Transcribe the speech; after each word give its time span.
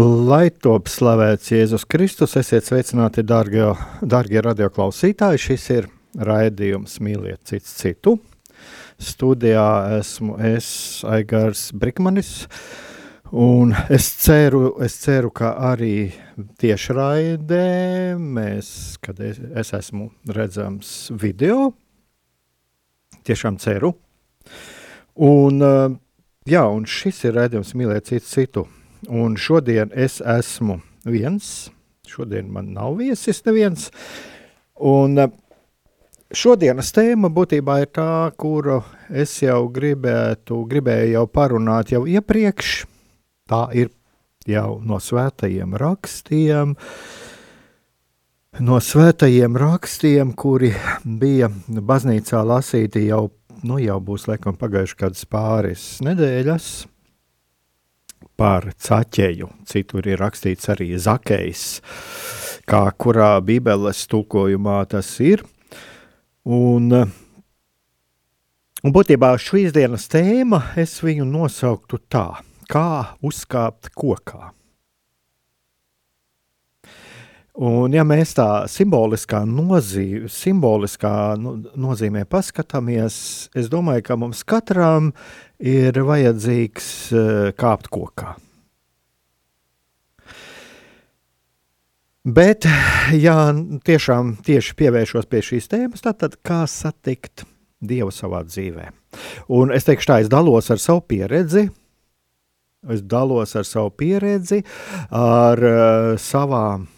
Lai 0.00 0.48
top 0.62 0.86
slavēts 0.88 1.50
Jēzus 1.50 1.82
Kristus, 1.90 2.32
esiet 2.38 2.64
sveicināti, 2.64 3.24
dārgie, 3.26 3.66
dārgie 4.00 4.40
radioklausītāji. 4.46 5.40
Šis 5.42 5.64
ir 5.74 5.88
raidījums 6.16 6.94
Mīliet 7.04 7.42
cits 7.50 7.74
citu. 7.76 8.14
Studijā 8.96 9.98
esmu 9.98 10.38
es, 10.54 10.70
Aigars 11.04 11.66
Brikmanis, 11.76 12.46
un 13.28 13.74
es 13.92 14.08
ceru, 14.22 14.72
es 14.80 14.96
ceru 15.02 15.34
ka 15.36 15.52
arī 15.72 16.08
tieši 16.62 16.96
raidē 16.96 17.68
mēs, 18.16 18.72
kad 19.04 19.20
es, 19.20 19.42
es 19.52 19.74
esmu 19.82 20.08
redzams 20.32 21.10
video, 21.12 21.74
tiešām 23.28 23.60
ceru. 23.60 23.92
Un, 25.28 25.64
jā, 26.48 26.68
un 26.72 26.88
šis 26.88 27.24
ir 27.26 27.40
raidījums 27.42 27.76
Mīliet 27.76 28.14
cits 28.14 28.36
citu 28.38 28.70
Un 29.08 29.36
šodien 29.40 29.92
es 29.96 30.18
esmu 30.20 30.80
viens, 31.08 31.70
šodien 32.08 32.50
man 32.52 32.74
nav 32.74 32.98
viesis 32.98 33.40
neviens, 33.46 33.88
un 34.76 35.16
eh, 35.22 35.30
šodienas 36.36 36.92
tēma 36.92 37.30
būtībā 37.32 37.78
ir 37.80 37.88
tā, 37.96 38.10
kuru 38.36 38.82
es 39.08 39.38
jau 39.40 39.62
gribētu, 39.72 40.60
gribēju 40.68 41.14
jau 41.14 41.24
parunāt 41.32 41.94
jau 41.94 42.04
iepriekš, 42.04 42.74
tā 43.48 43.64
ir 43.72 43.88
jau 44.48 44.78
no 44.84 45.00
svētajiem 45.00 45.74
rakstiem, 45.80 46.76
no 48.60 48.80
svētajiem 48.84 49.56
rakstiem, 49.56 50.36
kuri 50.36 50.74
bija 51.04 51.48
baznīcā 51.68 52.44
lasīti 52.44 53.06
jau, 53.08 53.30
nu 53.64 53.80
jau 53.80 54.00
būs 54.04 54.28
laikam 54.28 54.60
pagājuši 54.60 55.00
kādas 55.00 55.24
pāris 55.24 55.86
nedēļas, 56.04 56.70
par 58.40 58.70
caķeju. 58.80 59.50
Citur 59.68 60.06
ir 60.08 60.20
rakstīts 60.22 60.70
arī 60.72 60.94
zakejs, 60.96 61.64
kā 62.68 62.86
kurā 62.96 63.34
Bībeles 63.44 64.06
tulkojumā 64.08 64.78
tas 64.94 65.10
ir. 65.24 65.44
Un, 66.48 66.88
un 68.80 68.94
būtībā 68.96 69.34
šīs 69.36 69.74
dienas 69.76 70.08
tēma 70.08 70.62
es 70.80 70.96
viņu 71.04 71.28
nosauktu 71.28 72.00
tā, 72.08 72.30
kā 72.70 73.18
uzkāpt 73.20 73.92
kokā. 73.92 74.54
Un, 77.60 77.92
ja 77.92 78.06
mēs 78.08 78.30
tā 78.38 78.64
simboliskā, 78.72 79.42
nozīmē, 79.44 80.30
simboliskā 80.32 81.12
no, 81.36 81.58
nozīmē 81.76 82.22
paskatāmies, 82.30 83.16
es 83.52 83.68
domāju, 83.68 84.06
ka 84.06 84.16
mums 84.16 84.40
katram 84.48 85.10
ir 85.60 85.96
vajadzīgs 86.06 86.86
uh, 87.12 87.50
kāpt 87.56 87.90
kokā. 87.92 88.34
Bet, 92.20 92.66
ja 93.16 93.36
tiešām 93.84 94.34
tieši 94.44 94.74
pievēršos 94.76 95.28
pie 95.30 95.40
šīs 95.44 95.70
tēmas, 95.72 96.04
tad 96.04 96.36
kā 96.44 96.66
satikt 96.68 97.46
Dievu 97.80 98.12
savā 98.12 98.42
dzīvē? 98.44 98.90
Un 99.56 99.72
es 99.72 99.88
teikšu 99.88 100.10
tā, 100.10 100.18
es 100.20 100.28
dalos 100.28 100.68
ar 100.68 100.80
savu 100.82 101.00
pieredzi, 101.08 101.64
es 102.92 103.00
dalos 103.08 103.56
ar 103.56 103.64
savu 103.64 103.92
pieredzi, 103.96 104.60
ar 105.16 105.64
uh, 105.64 106.12
savām 106.20 106.90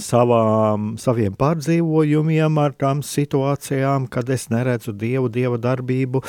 savām, 0.00 0.94
saviem 0.98 1.34
pārdzīvojumiem, 1.38 2.58
ar 2.58 2.74
tām 2.78 3.02
situācijām, 3.06 4.08
kad 4.10 4.30
es 4.34 4.48
neredzu 4.50 4.94
dievu, 4.98 5.30
dieva 5.32 5.58
darbību, 5.62 6.22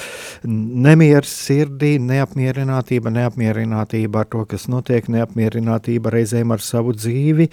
nemieris 0.45 1.33
sirdī, 1.47 1.95
neapmierinātība, 2.01 3.13
neapmierinātība 3.15 4.21
ar 4.21 4.29
to, 4.29 4.45
kas 4.49 4.69
notiek, 4.71 5.09
neapmierinātība 5.09 6.13
reizēm 6.13 6.53
ar 6.53 6.61
savu 6.61 6.93
dzīvi, 6.97 7.49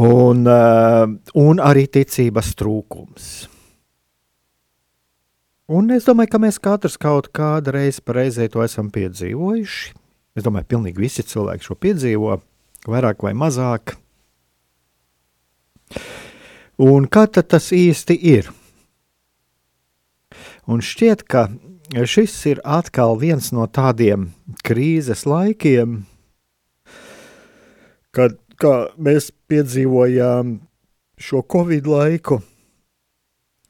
un, 0.00 0.44
uh, 0.48 1.06
un 1.44 1.64
arī 1.64 1.86
ticības 1.92 2.54
trūkums. 2.56 3.30
Un 5.70 5.92
es 5.94 6.06
domāju, 6.08 6.32
ka 6.32 6.38
mēs 6.42 6.56
katrs 6.58 6.96
kaut 6.98 7.28
kādu 7.36 7.76
reizi 7.76 8.02
reizē 8.02 8.48
to 8.50 8.64
esam 8.64 8.88
piedzīvojuši. 8.90 9.92
Es 10.34 10.46
domāju, 10.46 10.66
ka 10.66 10.74
pilnīgi 10.74 10.98
visi 10.98 11.22
cilvēki 11.22 11.66
šo 11.68 11.76
piedzīvo, 11.78 12.40
vairāk 12.90 13.22
vai 13.22 13.36
mazāk. 13.38 13.99
Un 16.80 17.04
kā 17.12 17.26
tas 17.28 17.66
īsti 17.76 18.14
ir? 18.24 18.46
Un 20.64 20.80
šķiet, 20.80 21.26
ka 21.28 21.48
šis 22.08 22.32
ir 22.48 22.60
atkal 22.64 23.18
viens 23.20 23.50
no 23.52 23.66
tādiem 23.68 24.30
krīzes 24.64 25.26
laikiem, 25.28 26.04
kad 28.16 28.38
mēs 28.96 29.28
piedzīvojām 29.50 30.54
šo 31.20 31.42
covid 31.52 31.90
laiku. 31.90 32.40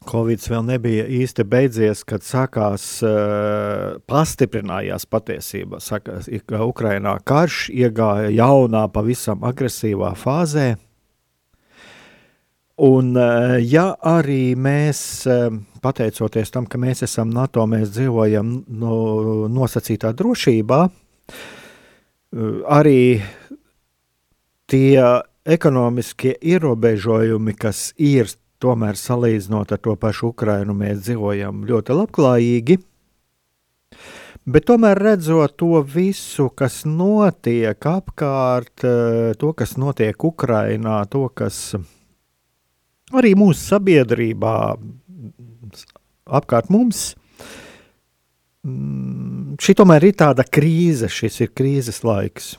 Covid 0.07 0.41
vēl 0.49 0.63
nebija 0.65 1.05
īsti 1.13 1.45
beidzies, 1.45 2.05
kad 2.09 2.23
sākās, 2.25 2.85
uh, 3.05 3.99
pastiprinājās 4.09 5.05
patiesība. 5.11 5.83
Sākās, 5.85 6.31
ka 6.49 6.63
Ukrainā 6.65 7.19
karš 7.27 7.67
iegāja 7.75 8.31
jaunā, 8.33 8.87
pavisam 8.95 9.45
agresīvā 9.45 10.15
fāzē. 10.17 10.71
Un, 12.81 13.13
eh, 13.17 13.59
ja 13.69 13.91
arī 14.09 14.57
mēs, 14.57 15.27
eh, 15.29 15.51
pateicoties 15.85 16.51
tam, 16.51 16.65
ka 16.65 16.79
mēs 16.79 17.03
esam 17.05 17.29
NATO, 17.29 17.67
mēs 17.69 17.91
dzīvojam 17.93 18.65
no 18.69 18.95
nosacītā 19.53 20.15
drošībā, 20.17 20.79
eh, 20.89 22.39
arī 22.65 23.23
tie 24.67 25.23
ekonomiskie 25.45 26.39
ierobežojumi, 26.41 27.59
kas 27.59 27.93
ir 27.99 28.33
tomēr 28.59 28.97
salīdzinot 28.97 29.73
ar 29.73 29.79
to 29.79 29.97
pašu 29.97 30.33
Ukrainu, 30.33 30.73
mēs 30.73 31.05
dzīvojam 31.05 31.67
ļoti 31.69 32.01
labklājīgi. 32.01 32.83
Bet 34.47 34.65
tomēr 34.65 34.97
redzot 34.97 35.59
to 35.59 35.85
visu, 35.85 36.49
kas 36.57 36.85
notiek 36.85 37.77
apkārt, 37.77 39.37
to, 39.37 39.53
kas 39.53 39.77
notiek 39.77 40.17
Ukrajinā, 40.17 41.05
to, 41.11 41.29
kas 41.29 41.75
arī 43.17 43.35
mūsu 43.39 43.75
sabiedrībā, 43.75 44.57
apkārt 46.41 46.71
mums. 46.73 47.15
Mm, 48.67 49.57
šī 49.61 49.77
tomēr 49.79 50.11
ir 50.11 50.19
tāda 50.21 50.45
krīze, 50.45 51.09
šis 51.11 51.41
ir 51.47 51.55
krīzes 51.57 52.03
laiks. 52.05 52.55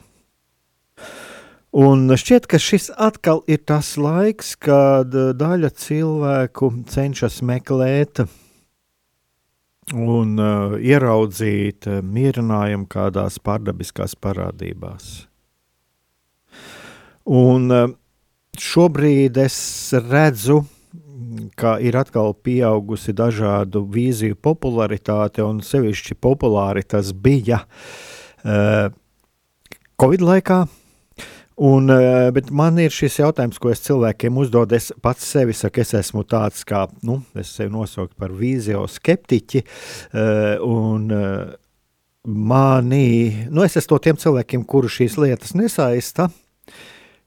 Un 1.71 2.09
šķiet, 2.19 2.49
ka 2.51 2.59
šis 2.59 2.89
atkal 2.99 3.45
ir 3.47 3.61
tas 3.63 3.93
laiks, 3.95 4.57
kad 4.59 5.13
daļa 5.13 5.69
cilvēku 5.79 6.71
cenšas 6.91 7.39
meklēt 7.47 8.25
un 9.95 10.35
uh, 10.39 10.75
ieraudzīt 10.75 11.87
mierinājumu 12.03 12.89
kādās 12.91 13.39
pārdabiskās 13.43 14.17
parādībās. 14.19 15.13
Un 17.31 17.71
uh, 17.71 17.87
šobrīd 18.59 19.37
es 19.41 19.55
redzu, 19.95 20.61
ka 21.55 21.77
ir 21.79 21.95
atkal 21.99 22.33
pieaugusi 22.35 23.13
dažādu 23.15 23.85
vīziju 23.91 24.35
popularitāte, 24.35 25.43
un 25.45 25.61
sevišķi 25.63 26.17
populāri 26.19 26.83
tas 26.83 27.13
bija 27.13 27.63
uh, 27.63 28.91
Covid 30.01 30.25
laikā. 30.27 30.61
Un, 31.61 31.91
uh, 31.93 32.31
bet 32.33 32.49
man 32.49 32.79
ir 32.81 32.93
šis 32.93 33.19
jautājums, 33.19 33.59
ko 33.61 33.69
es 33.69 33.83
cilvēkiem 33.85 34.37
uzdodu. 34.41 34.75
Es 34.79 34.89
pats 35.03 35.27
sevi 35.35 35.53
saku, 35.53 35.83
es 35.83 35.93
esmu 35.99 36.23
tāds 36.25 36.65
kā, 36.67 36.87
nu, 37.05 37.19
es 37.37 37.51
sevi 37.53 37.69
nosaucu 37.73 38.15
par 38.17 38.33
vīzio 38.33 38.87
skeptiķi. 38.89 39.65
Uh, 40.11 40.55
un, 40.65 41.09
uh, 41.13 41.57
Mani, 42.21 43.47
nu 43.49 43.63
es 43.65 43.77
esmu 43.79 43.97
no 43.97 44.01
tiem 44.01 44.17
cilvēkiem, 44.21 44.65
kuru 44.69 44.89
šīs 44.91 45.17
lietas 45.21 45.55
nesaista. 45.57 46.27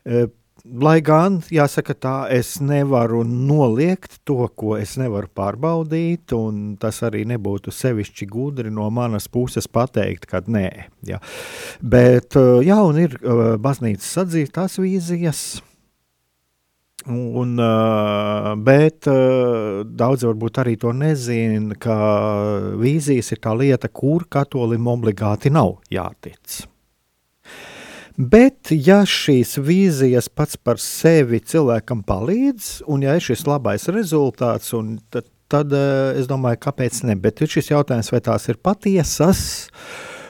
Uh, 0.05 0.27
Lai 0.65 1.03
gan, 1.05 1.43
jāsaka, 1.53 1.93
tā 1.93 2.13
es 2.33 2.55
nevaru 2.65 3.19
noliegt 3.29 4.15
to, 4.25 4.47
ko 4.57 4.79
es 4.79 4.95
nevaru 4.97 5.29
pārbaudīt, 5.37 6.33
un 6.33 6.79
tas 6.81 7.03
arī 7.05 7.27
nebūtu 7.29 7.69
sevišķi 7.69 8.29
gudri 8.31 8.73
no 8.73 8.87
manas 8.89 9.29
puses 9.29 9.69
pateikt, 9.69 10.25
ka 10.31 10.41
nē. 10.49 10.71
Jā. 11.05 11.21
Bet, 11.85 12.39
uh, 12.41 12.65
jā, 12.65 12.81
un 12.81 13.03
ir 13.03 13.19
uh, 13.21 13.45
baznīcas 13.61 14.25
atzītās 14.25 14.81
vīzijas, 14.81 15.45
Un, 17.05 17.59
uh, 17.61 18.55
bet 18.65 19.05
daudzi 19.05 20.25
varbūt 20.25 20.61
arī 20.63 20.73
to 20.81 20.95
nezina, 20.97 21.77
ka 21.77 21.97
vīzijas 22.81 23.29
ir 23.35 23.43
tā 23.45 23.53
lieta, 23.61 23.91
kur 23.93 24.25
katolim 24.25 24.89
obligāti 24.89 25.53
nav 25.53 25.83
jātic. 25.93 26.65
Bet, 28.15 28.71
ja 28.71 29.01
šīs 29.03 29.57
vīzijas 29.59 30.29
pats 30.31 30.55
par 30.55 30.79
sevi 30.79 31.41
cilvēkam 31.43 32.05
palīdz, 32.07 32.85
un 32.87 33.03
ja 33.03 33.17
ir 33.19 33.25
šis 33.27 33.43
labais 33.49 33.89
rezultāts, 33.91 34.71
tad, 35.11 35.27
tad 35.51 35.75
eh, 35.75 36.15
es 36.21 36.31
domāju, 36.31 36.61
kāpēc 36.63 37.03
ne. 37.09 37.19
Bet 37.19 37.43
ir 37.43 37.51
šis 37.51 37.73
jautājums, 37.73 38.13
vai 38.15 38.23
tās 38.23 38.47
ir 38.47 38.61
patiesas, 38.63 39.43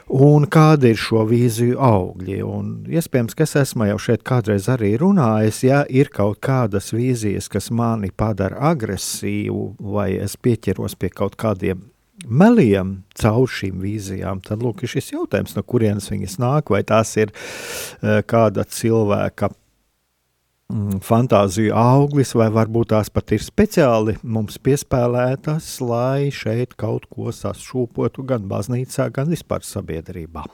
un 0.08 0.48
kādi 0.48 0.94
ir 0.94 1.00
šo 1.00 1.26
vīziju 1.28 1.76
augļi. 1.76 2.40
Un 2.48 2.74
iespējams, 2.88 3.36
ka 3.36 3.44
es 3.44 3.52
esmu 3.66 3.90
jau 3.92 4.00
šeit 4.08 4.24
kādreiz 4.24 4.70
arī 4.72 4.94
runājis, 5.00 5.62
ja 5.68 5.84
ir 5.84 6.08
kaut 6.08 6.40
kādas 6.40 6.88
vīzijas, 6.96 7.52
kas 7.52 7.68
mani 7.68 8.08
padara 8.16 8.64
agresīvu, 8.72 9.74
vai 9.92 10.14
es 10.24 10.40
pieķeros 10.40 10.96
pie 10.96 11.12
kaut 11.12 11.36
kādiem 11.36 11.90
meliem 12.28 12.96
caur 13.18 13.50
šīm 13.50 13.82
vīzijām, 13.84 14.42
tad 14.44 14.64
lūk, 14.64 14.84
ir 14.84 14.92
šis 14.94 15.12
jautājums, 15.14 15.54
no 15.56 15.64
kurienes 15.66 16.10
viņas 16.12 16.38
nāk, 16.42 16.72
vai 16.74 16.82
tās 16.86 17.14
ir 17.20 17.32
uh, 17.34 18.20
kāda 18.26 18.66
cilvēka 18.68 19.50
mm, 19.52 21.00
fantāziju 21.04 21.76
auglis, 21.78 22.34
vai 22.38 22.50
varbūt 22.54 22.92
tās 22.94 23.12
pat 23.14 23.36
ir 23.36 23.44
speciāli 23.44 24.18
mums 24.22 24.58
piespēlētas, 24.58 25.70
lai 25.84 26.30
šeit 26.34 26.76
kaut 26.80 27.08
ko 27.12 27.34
sašūpotu 27.34 28.26
gan 28.28 28.48
baznīcā, 28.50 29.10
gan 29.14 29.32
vispār 29.32 29.66
sabiedrībā. 29.66 30.46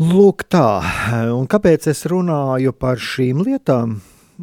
Lūk 0.00 0.46
tā, 0.48 0.80
un 1.36 1.44
kāpēc 1.50 1.90
es 1.92 2.06
runāju 2.08 2.72
par 2.72 2.96
šīm 2.96 3.42
lietām? 3.44 3.98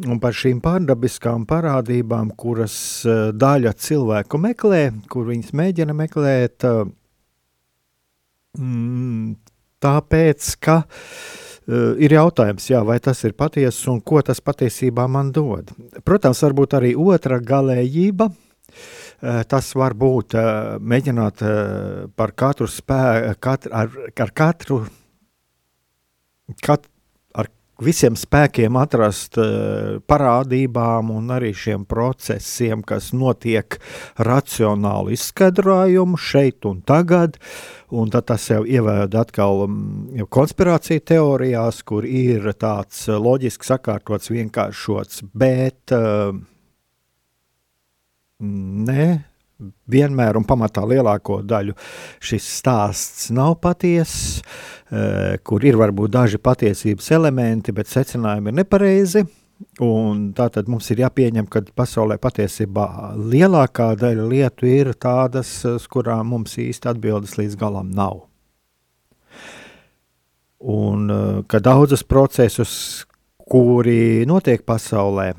Un 0.06 0.20
par 0.22 0.36
šīm 0.36 0.60
pārdabiskām 0.62 1.46
parādībām, 1.48 2.30
kuras 2.38 2.76
uh, 3.08 3.28
daļa 3.34 3.74
cilvēku 3.78 4.40
meklē, 4.42 4.82
kur 5.10 5.28
viņas 5.30 5.54
mēģina 5.58 5.96
meklēt, 5.96 6.66
uh, 6.68 6.84
mm, 8.58 9.32
tāpēc, 9.82 10.50
ka 10.62 10.80
uh, 10.84 11.94
ir 12.00 12.14
jautājums, 12.16 12.68
jā, 12.70 12.82
vai 12.86 12.98
tas 13.02 13.22
ir 13.26 13.36
patiesa 13.38 13.90
un 13.92 14.00
ko 14.00 14.22
tas 14.24 14.40
patiesībā 14.44 15.08
man 15.10 15.32
dod. 15.34 15.72
Protams, 16.06 16.42
varbūt 16.46 16.78
arī 16.78 16.94
otra 16.98 17.40
galējība. 17.40 18.30
Tas 19.18 19.72
var 19.74 19.96
būt 19.98 20.36
mēģināt 20.78 21.40
par 22.14 22.32
katru 22.38 22.68
spēku, 22.70 23.32
katru, 23.42 23.72
ar, 23.74 23.88
ar 24.22 24.30
katru, 24.30 24.76
kat, 26.62 26.86
visiem 27.84 28.16
spēkiem 28.18 28.76
atrast 28.80 29.38
uh, 29.40 29.98
parādībām 30.10 31.12
un 31.14 31.30
arī 31.34 31.52
šiem 31.56 31.84
procesiem, 31.88 32.82
kas 32.86 33.12
notiek 33.16 33.78
racionāli 34.18 35.14
izskaidrojumu 35.18 36.18
šeit 36.18 36.66
un 36.68 36.82
tagad. 36.86 37.38
Un 37.88 38.10
tad 38.12 38.26
tas 38.28 38.44
jau 38.50 38.64
ievērt 38.68 39.14
atkal 39.16 39.64
um, 39.64 39.78
konspirāciju 40.28 41.06
teorijās, 41.08 41.80
kur 41.88 42.04
ir 42.04 42.50
tāds 42.58 43.06
uh, 43.08 43.16
loģiski 43.22 43.70
sakārtots, 43.70 44.32
vienkāršots, 44.34 45.22
bet 45.32 45.94
uh, 45.96 46.34
ne, 48.38 49.08
vienmēr 49.90 50.38
un 50.38 50.46
pamatā 50.46 50.84
lielāko 50.86 51.40
daļu 51.46 51.74
šis 52.22 52.46
stāsts 52.60 53.30
nav 53.34 53.58
patiess, 53.62 54.40
eh, 54.90 55.38
kur 55.42 55.64
ir 55.64 55.78
varbūt 55.80 56.14
daži 56.14 56.38
patiesības 56.38 57.10
elementi, 57.16 57.72
bet 57.72 57.90
secinājumi 57.90 58.52
ir 58.52 58.58
nepareizi. 58.62 59.26
Un 59.82 60.32
tā 60.34 60.46
tad 60.54 60.68
mums 60.70 60.86
ir 60.92 61.00
jāpieņem, 61.02 61.48
ka 61.50 61.64
pasaulē 61.74 62.14
patiesībā 62.22 63.16
lielākā 63.18 63.96
daļa 63.98 64.28
lietu 64.30 64.68
ir 64.70 64.92
tādas, 64.94 65.50
uz 65.66 65.86
kurām 65.90 66.30
mums 66.30 66.54
īsti 66.54 66.92
atbildes 66.92 67.34
līdz 67.40 67.58
galam 67.58 67.90
nav. 67.90 68.22
Un 70.60 71.10
eh, 71.10 71.42
ka 71.48 71.58
daudzus 71.58 72.06
procesus, 72.06 73.04
kuri 73.48 74.24
notiek 74.26 74.62
pasaulē, 74.62 75.32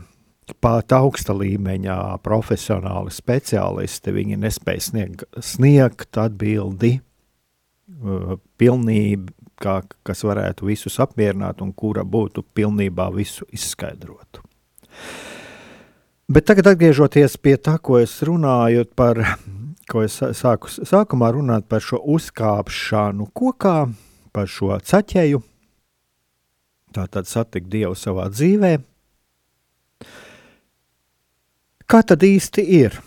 pat 0.61 0.93
augsta 0.95 1.33
līmeņa 1.35 2.19
profesionāli 2.25 3.13
speciālisti, 3.13 4.13
viņi 4.15 4.39
nespēja 4.41 4.85
sniegt, 4.89 5.25
sniegt 5.43 6.19
atbildi 6.19 6.97
uh, 6.99 8.35
pilnību, 8.59 9.33
kā, 9.59 9.79
kas 10.07 10.23
varētu 10.23 10.69
visus 10.69 10.99
apmierināt 11.03 11.63
un 11.65 11.73
kura 11.75 12.05
būtu 12.07 12.45
pilnībā 12.55 13.09
visu 13.15 13.47
izskaidrotu. 13.51 14.43
Bet 16.29 16.45
tagad 16.45 16.69
atgriežoties 16.71 17.39
pie 17.41 17.55
tā, 17.57 17.79
ko 17.81 17.97
es 17.97 18.13
runāju 18.25 18.85
par, 18.95 19.17
ko 19.89 20.03
es 20.05 20.19
sāku, 20.37 20.69
sākumā 20.69 21.31
runāt 21.33 21.65
par 21.69 21.81
šo 21.81 22.01
uzkāpšanu 22.15 23.31
kokā, 23.33 23.77
par 24.31 24.51
šo 24.51 24.75
caķeju, 24.77 25.41
tātad 26.93 27.29
satikt 27.29 27.71
Dievu 27.73 27.97
savā 27.97 28.27
dzīvēm, 28.29 28.85
Kā 31.89 32.03
tad 32.05 32.21
īsti 32.21 32.61
ir? 32.77 32.99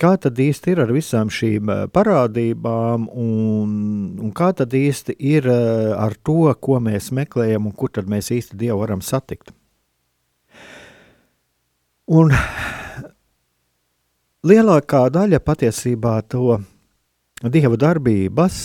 Kā 0.00 0.14
tad 0.16 0.38
īsti 0.40 0.72
ir 0.72 0.78
ar 0.86 0.92
visām 0.94 1.28
šīm 1.28 1.68
eh, 1.68 1.82
parādībām, 1.92 3.04
un, 3.12 3.74
un 4.24 4.30
kā 4.34 4.48
tad 4.56 4.72
īsti 4.72 5.18
ir 5.20 5.44
eh, 5.52 5.90
ar 5.92 6.16
to, 6.24 6.48
ko 6.56 6.78
mēs 6.80 7.10
meklējam, 7.12 7.68
un 7.68 7.74
kur 7.76 7.92
tad 7.92 8.08
mēs 8.08 8.32
īsti 8.32 8.56
Dievu 8.62 8.80
varam 8.80 9.02
satikt? 9.04 9.52
Un 12.08 12.32
lielākā 14.48 15.04
daļa 15.12 15.42
patiesībā 15.44 16.16
to 16.32 16.56
Dieva 17.44 17.76
darbības, 17.76 18.62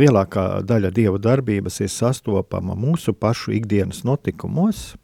lielākā 0.00 0.46
daļa 0.64 0.94
Dieva 0.96 1.20
darbības 1.20 1.82
ir 1.84 1.92
sastopama 1.92 2.78
mūsu 2.80 3.12
pašu 3.12 3.58
ikdienas 3.60 4.06
notikumos– 4.08 4.86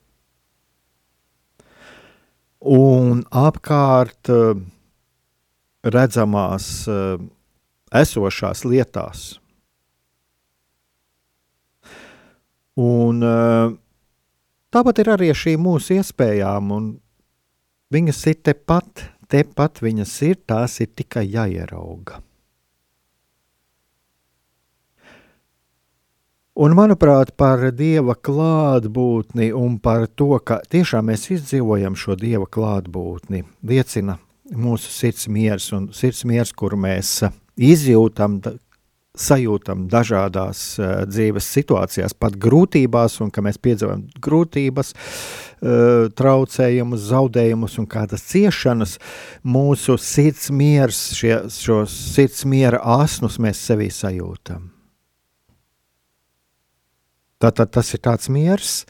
un 2.61 3.23
apkārt 3.31 4.31
eh, 4.33 4.55
redzamās 5.85 6.89
eh, 6.91 7.19
esošās 7.95 8.65
lietās. 8.67 9.39
Un, 12.79 13.23
eh, 13.23 13.75
tāpat 14.71 15.03
ir 15.03 15.13
arī 15.17 15.33
šī 15.35 15.57
mūsu 15.59 15.99
iespējām, 15.99 16.73
un 16.75 16.91
viņas 17.95 18.25
ir 18.31 18.41
tepat, 18.51 19.05
tepat 19.31 19.83
viņas 19.83 20.15
ir, 20.29 20.41
tās 20.47 20.81
ir 20.81 20.93
tikai 20.95 21.27
jāierauga. 21.27 22.23
Un, 26.59 26.73
manuprāt, 26.75 27.37
par 27.39 27.61
dieva 27.71 28.17
klātbūtni 28.19 29.53
un 29.55 29.77
par 29.79 30.09
to, 30.19 30.33
ka 30.43 30.57
tiešām 30.67 31.07
mēs 31.07 31.29
izdzīvojam 31.37 31.95
šo 31.95 32.17
dieva 32.19 32.49
klātbūtni, 32.51 33.45
liecina 33.63 34.17
mūsu 34.51 34.91
sirds 34.91 35.29
miers 35.31 35.69
un 35.77 35.85
sirds 35.95 36.25
miers, 36.27 36.51
kur 36.51 36.73
mēs 36.75 37.13
izjūtam, 37.55 38.41
sajūtam 39.15 39.85
dažādās 39.93 40.63
uh, 40.83 41.05
dzīves 41.07 41.47
situācijās, 41.47 42.17
pat 42.19 42.35
grūtībās, 42.43 43.21
un 43.23 43.31
ka 43.31 43.45
mēs 43.47 43.61
piedzīvojam 43.63 44.09
grūtības, 44.27 44.91
uh, 44.95 46.09
traucējumus, 46.19 47.05
zaudējumus 47.13 47.79
un 47.79 47.87
kādas 47.93 48.27
ciešanas. 48.33 48.97
Mūsu 49.47 49.95
sirds 50.03 50.51
miers, 50.51 51.05
šie, 51.21 51.37
šos 51.55 51.95
sirds 52.17 52.43
miera 52.51 52.83
asnus 52.99 53.39
mēs 53.39 53.63
sevī 53.71 53.93
sajūtam. 53.95 54.73
Tātad 57.39 57.71
tas 57.75 57.93
ir 57.95 58.03
tāds 58.03 58.31
miers, 58.33 58.85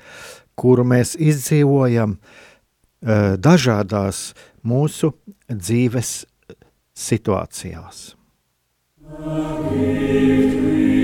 kuru 0.58 0.86
mēs 0.88 1.14
izdzīvojam 1.20 2.16
uh, 2.18 3.36
dažādās 3.36 4.32
mūsu 4.64 5.12
dzīves 5.48 6.22
situācijās. 6.98 8.14
Give 9.08 10.97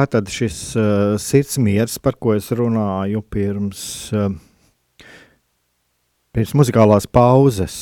Tātad 0.00 0.30
šis 0.32 0.58
uh, 0.80 1.18
sirds 1.20 1.58
miers, 1.60 1.98
par 2.00 2.14
ko 2.16 2.32
es 2.32 2.46
runāju 2.56 3.20
pirms, 3.28 3.80
uh, 4.16 4.30
pirms 6.32 6.54
muzikālās 6.56 7.04
pauzes, 7.04 7.74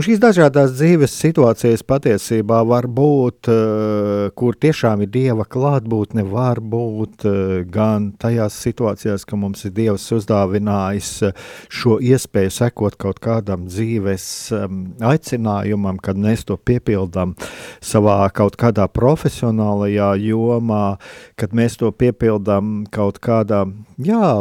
Un 0.00 0.04
šīs 0.06 0.16
dažādas 0.16 0.70
dzīves 0.78 1.12
situācijas 1.12 1.82
patiesībā 1.84 2.62
var 2.64 2.86
būt, 2.88 3.50
uh, 3.52 4.30
kur 4.32 4.56
tiešām 4.56 5.02
ir 5.04 5.10
dieva 5.12 5.44
klātbūtne, 5.44 6.22
var 6.24 6.62
būt 6.64 7.26
uh, 7.28 7.34
gan 7.68 8.06
tajās 8.16 8.56
situācijās, 8.64 9.26
ka 9.28 9.36
mums 9.36 9.66
ir 9.68 9.74
dievs 9.76 10.06
uzdāvinājis 10.16 11.10
uh, 11.28 11.42
šo 11.68 11.98
iespēju 12.00 12.54
sekot 12.56 12.96
kaut 12.96 13.20
kādam 13.20 13.68
dzīves 13.68 14.24
um, 14.56 14.80
aicinājumam, 15.04 16.00
kad 16.00 16.16
mēs 16.16 16.46
to 16.48 16.56
piepildām 16.56 17.36
savā 17.84 18.22
kaut 18.32 18.56
kādā 18.56 18.88
profesionālajā 18.88 20.14
jomā, 20.30 20.96
kad 21.36 21.52
mēs 21.52 21.76
to 21.84 21.92
piepildām 21.92 22.86
kaut 22.88 23.20
kādā, 23.20 23.66
jā, 24.00 24.32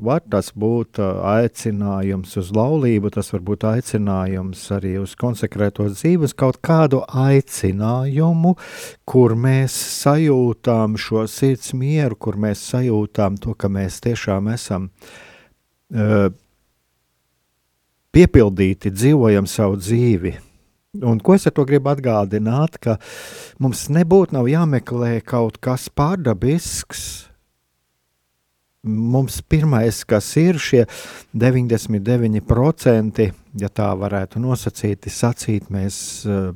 Var 0.00 0.22
tas 0.32 0.48
būt 0.56 0.96
aicinājums 1.02 2.32
uz 2.40 2.50
laulību, 2.56 3.10
tas 3.12 3.28
var 3.34 3.42
būt 3.44 3.66
aicinājums 3.68 4.62
arī 4.72 4.94
uz 5.02 5.12
konsekrēto 5.20 5.90
dzīves, 5.92 6.32
kaut 6.32 6.56
kādu 6.64 7.02
aicinājumu, 7.04 8.54
kur 9.04 9.36
mēs 9.36 9.76
sajūtām 10.00 10.96
šo 10.96 11.26
sirds 11.28 11.74
mieru, 11.76 12.16
kur 12.16 12.40
mēs 12.40 12.64
sajūtām 12.72 13.36
to, 13.44 13.52
ka 13.52 13.68
mēs 13.68 14.00
tiešām 14.06 14.48
esam 14.54 14.88
uh, 14.88 16.30
piepildīti, 18.16 18.96
dzīvojam 18.96 19.48
savu 19.50 19.76
dzīvi. 19.84 20.36
Un 21.06 21.20
ko 21.22 21.36
es 21.36 21.44
ar 21.46 21.54
to 21.54 21.62
gribu 21.68 21.92
atgādināt, 21.92 22.80
ka 22.82 22.96
mums 23.62 23.84
nebūtu 23.92 24.48
jāmeklē 24.50 25.20
kaut 25.22 25.60
kas 25.62 25.90
pārdabisks, 25.92 27.29
mums 28.82 29.42
pirmais, 29.42 30.04
kas 30.08 30.36
ir 30.40 30.58
šie 30.60 30.86
99%, 31.36 33.32
ja 33.60 33.68
tā 33.68 33.90
varētu 33.98 34.40
nosacīt, 34.40 35.08
sacīt, 35.12 35.68
mēs 35.72 36.24
uh, 36.28 36.54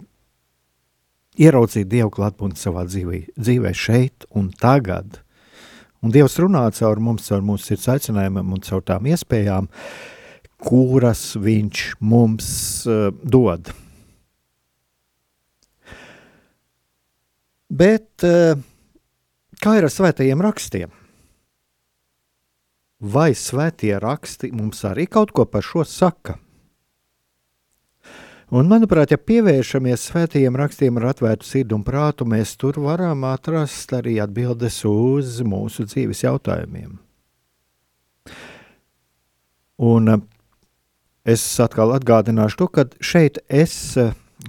ieraudzīt 1.36 1.88
Dievu 1.90 2.10
klātbūtni 2.14 2.58
savā 2.58 2.86
dzīvē, 2.88 3.20
dzīvē 3.36 3.74
šeit 3.76 4.24
un 4.32 4.50
tagad. 4.60 5.20
Un 6.04 6.12
Dievs 6.12 6.38
runā 6.40 6.66
caur 6.76 7.00
mums, 7.00 7.28
caur 7.28 7.42
mūsu 7.44 7.64
sirds 7.70 7.88
aicinājumiem 7.94 8.52
un 8.56 8.60
caur 8.64 8.82
tām 8.84 9.08
iespējām, 9.08 9.68
kuras 10.64 11.34
Viņš 11.40 11.86
mums 12.00 12.48
uh, 12.88 13.08
dod. 13.20 13.72
Bet 17.74 18.24
uh, 18.24 18.56
kā 19.60 19.76
ir 19.76 19.84
ar 19.88 19.92
svētajiem 19.92 20.44
rakstiem? 20.44 21.03
Vai 23.04 23.34
svētie 23.36 23.98
raksti 24.00 24.50
mums 24.56 24.80
arī 24.88 25.06
kaut 25.10 25.34
ko 25.36 25.44
par 25.44 25.64
šo 25.64 25.84
saka? 25.84 26.38
Un, 28.54 28.68
manuprāt, 28.70 29.10
ja 29.10 29.18
pievēršamies 29.18 30.04
svētajiem 30.10 30.56
rakstiem 30.60 31.00
ar 31.00 31.08
atvērtu 31.10 31.48
sirdi 31.48 31.74
un 31.74 31.82
prātu, 31.82 32.26
mēs 32.28 32.54
tur 32.60 32.78
varam 32.84 33.24
atrast 33.26 33.92
arī 33.96 34.18
atbildes 34.22 34.82
uz 34.86 35.40
mūsu 35.42 35.88
dzīves 35.88 36.22
jautājumiem. 36.26 36.92
Un 39.84 40.12
es 41.24 41.42
atkal 41.60 41.96
atgādināšu 41.96 42.60
to, 42.60 42.68
ka 42.68 42.84
šeit 43.02 43.40
es 43.48 43.96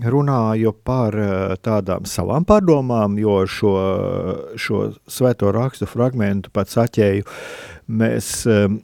runāju 0.04 0.74
par 0.84 1.16
eh, 1.16 1.56
tādām 1.64 2.06
savām 2.10 2.46
pārdomām, 2.46 3.18
jo 3.20 3.40
šo, 3.48 3.74
šo 4.60 4.82
svēto 5.08 5.54
rakstu 5.56 5.88
fragmentu 5.88 6.52
pats 6.54 6.78
aķēju 6.84 7.24
mēs 7.88 8.30
um, 8.50 8.80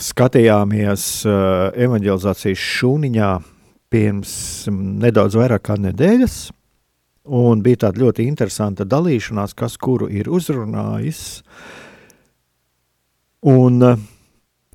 skatījāmies 0.00 1.06
uh, 1.28 1.70
evanģelizācijas 1.76 2.66
šūniņā 2.78 3.30
pirms 3.92 4.34
nedaudz 4.72 5.36
vairāk 5.36 5.66
kā 5.68 5.76
nedēļas, 5.80 6.36
un 7.38 7.60
bija 7.64 7.86
tāda 7.86 8.02
ļoti 8.02 8.26
interesanta 8.26 8.86
dalīšanās, 8.88 9.52
kas 9.58 9.76
kuru 9.76 10.08
ir 10.08 10.30
uzrunājis, 10.32 11.42
un 13.52 13.84
uh, 13.84 14.08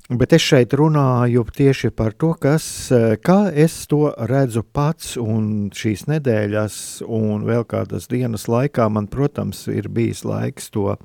Bet 0.08 0.32
es 0.32 0.40
šeit 0.40 0.72
runāju 0.72 1.42
tieši 1.52 1.90
par 1.92 2.14
to, 2.16 2.30
kas, 2.32 2.64
eh, 2.90 3.18
kā 3.20 3.52
es 3.52 3.74
to 3.86 4.14
redzu 4.16 4.62
pats, 4.64 5.18
un 5.20 5.68
šīs 5.68 6.06
nedēļas, 6.08 7.04
un 7.04 7.44
vēl 7.44 7.66
kādas 7.68 8.08
dienas 8.08 8.46
laikā 8.48 8.88
man, 8.88 9.06
protams, 9.06 9.66
ir 9.68 9.90
bijis 9.92 10.24
laiks 10.24 10.70
to 10.72 10.96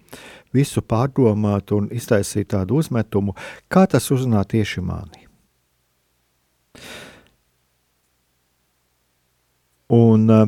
visu 0.54 0.80
pārdomāt 0.80 1.76
un 1.76 1.90
iztaisīt 1.92 2.48
tādu 2.56 2.80
uzmetumu, 2.80 3.36
kā 3.68 3.84
tas 3.92 4.08
uzrunā 4.08 4.48
tieši 4.48 4.80
mani. 4.80 5.28
Un 9.92 10.30
uh, 10.32 10.48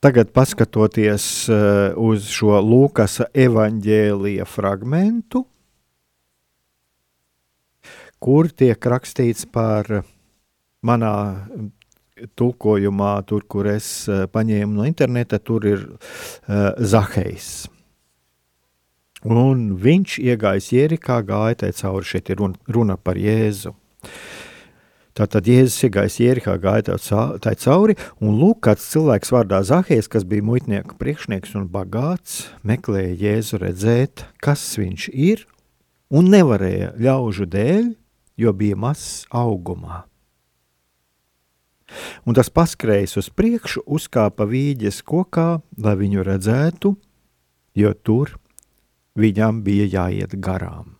tagad, 0.00 0.32
paskatoties 0.32 1.50
uh, 1.52 1.92
uz 2.00 2.32
šo 2.32 2.56
Lūkas 2.64 3.20
evaņģēlija 3.28 4.48
fragmentu, 4.48 5.50
kur 8.22 8.50
tiek 8.50 8.78
rakstīts 8.78 9.46
par 9.50 10.04
manā 10.84 11.14
tulkojumā, 12.38 13.14
tur, 13.26 13.44
kur 13.48 13.68
es 13.72 14.08
eh, 14.08 14.24
paņēmu 14.30 14.78
no 14.78 14.88
interneta, 14.88 15.40
tur 15.42 15.66
ir 15.66 15.86
uh, 15.88 16.70
Zahejs. 16.78 17.66
Un 19.24 19.70
viņš 19.80 20.18
iegājis 20.20 20.70
Jerikā, 20.74 21.22
gāja 21.24 21.62
tai 21.64 21.72
cauri, 21.76 22.04
šeit 22.06 22.28
ir 22.30 22.42
runa, 22.68 22.98
par 23.00 23.16
Jēzu. 23.16 23.72
Tātad 25.14 25.46
Jēzus 25.48 25.86
iegājis 25.86 26.18
Jerikā, 26.20 26.58
gāja 26.60 26.98
tai 27.40 27.54
cauri, 27.62 27.96
un 28.20 28.36
lūk, 28.36 28.64
kāds 28.66 28.84
cilvēks 28.92 29.32
vārdā 29.32 29.62
Zahejs, 29.64 30.10
kas 30.12 30.26
bija 30.28 30.44
muitnieku 30.44 30.98
priekšnieks 31.00 31.54
un 31.56 31.68
bagāts, 31.72 32.50
meklēja 32.66 33.14
Jēzu 33.22 33.62
redzēt, 33.62 34.26
kas 34.44 34.66
viņš 34.76 35.08
ir, 35.14 35.46
un 36.12 36.28
nevarēja 36.34 36.92
ļaužu 37.00 37.48
dēļ 37.48 37.92
jo 38.36 38.52
bija 38.52 38.76
mazs 38.76 39.24
augumā. 39.30 40.04
Un 42.24 42.34
tas 42.36 42.48
paskrējis 42.50 43.18
uz 43.20 43.28
priekšu, 43.30 43.84
uzkāpa 43.86 44.46
vīģes 44.48 45.02
kokā, 45.06 45.60
lai 45.78 45.94
viņu 46.00 46.24
redzētu, 46.26 46.94
jo 47.76 47.92
tur 48.02 48.34
viņam 49.20 49.62
bija 49.66 49.86
jāiet 49.92 50.34
garām. 50.40 50.94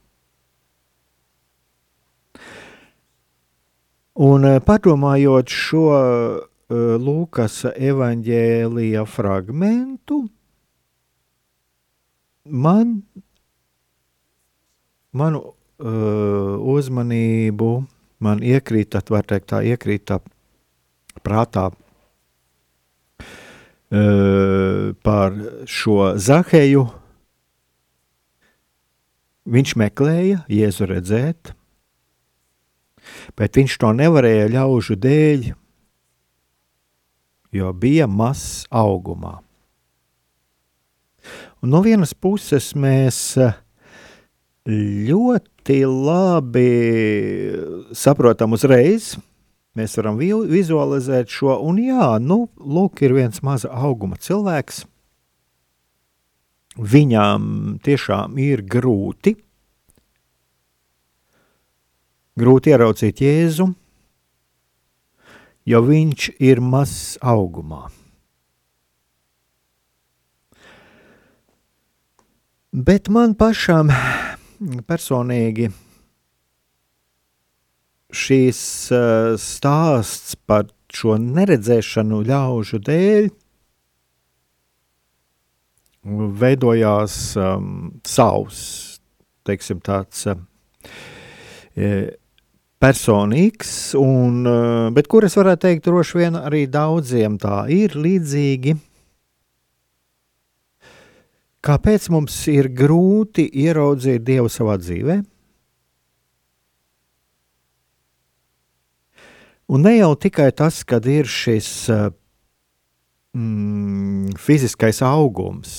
Un 4.15 4.47
eh, 4.47 4.61
padomājot 4.63 5.51
šo 5.51 5.87
uh, 5.91 6.43
Lūkas 6.75 7.65
evaņģēlija 7.67 9.03
fragmentu, 9.11 10.21
man, 12.49 12.95
manu 15.13 15.43
uzmanību 15.79 17.71
man 18.23 18.43
iekrīt, 18.43 18.95
var 19.11 19.25
teikt, 19.27 19.49
tā 19.51 19.63
iekrīt 19.67 20.07
tā 20.09 20.21
prātā 21.25 21.71
uh, 21.71 21.77
par 25.03 25.33
šo 25.67 26.15
Zaheju. 26.17 26.87
Viņš 29.45 29.75
meklēja 29.77 30.45
Jēzu 30.49 30.87
redzēt, 30.89 31.53
bet 33.37 33.57
viņš 33.59 33.77
to 33.83 33.93
nevarēja 33.93 34.49
ļaužu 34.55 34.97
dēļ, 34.97 35.51
jo 37.53 37.73
bija 37.77 38.07
mazs 38.09 38.65
augumā. 38.73 39.43
Un 41.61 41.73
no 41.73 41.81
vienas 41.85 42.15
puses 42.17 42.73
mēs 42.77 43.37
ļoti 43.37 43.64
ļoti 44.65 45.79
labi 45.85 46.69
saprotam 47.93 48.57
uzreiz. 48.57 49.15
Mēs 49.75 49.97
varam 49.99 50.21
vizualizēt 50.21 51.33
šo, 51.35 51.57
un 51.67 51.81
jā, 51.83 52.15
nu, 52.23 52.45
lūk, 52.57 53.03
ir 53.03 53.17
viens 53.17 53.43
maza 53.43 53.73
auguma 53.75 54.17
cilvēks. 54.17 54.85
Viņām 56.79 57.79
tiešām 57.83 58.39
ir 58.43 58.63
grūti, 58.67 59.35
grūti 62.39 62.73
ieraudzīt 62.73 63.23
Jēzu, 63.23 63.69
jo 65.71 65.83
viņš 65.87 66.31
ir 66.43 66.63
mazs 66.63 67.19
augumā. 67.23 67.87
Bet 72.75 73.07
man 73.07 73.37
pašam 73.39 73.91
personīgi 74.89 75.71
šīs 78.15 78.61
uh, 78.95 79.35
stāsts 79.41 80.37
par 80.47 80.69
šo 80.95 81.17
neredzēšanu 81.19 82.21
ļaužu 82.29 82.81
dēļ 82.87 83.33
veidojās 86.41 87.15
um, 87.41 87.69
savs, 88.07 88.61
teiksim, 89.49 89.81
tāds 89.85 90.27
uh, 90.29 90.37
personīgs, 92.85 93.73
un, 93.99 94.43
uh, 94.45 94.91
bet 94.95 95.09
kur 95.09 95.25
es 95.25 95.37
varētu 95.41 95.65
teikt, 95.65 95.87
droši 95.89 96.21
vien 96.21 96.37
arī 96.41 96.67
daudziem 96.71 97.39
tā 97.41 97.65
ir 97.73 97.97
līdzīgi. 97.97 98.77
Kāpēc 101.65 102.11
mums 102.13 102.35
ir 102.53 102.69
grūti 102.77 103.47
ieraudzīt 103.65 104.25
Dievu 104.27 104.51
savā 104.53 104.77
dzīvē? 104.81 105.23
Un 109.73 109.87
ne 109.87 109.95
jau 109.97 110.11
tikai 110.21 110.51
tas, 110.53 110.83
kad 110.85 111.07
ir 111.09 111.25
šis 111.31 111.69
uh, 111.89 112.11
mm, 113.33 114.35
fiziskais 114.37 115.01
augums, 115.09 115.73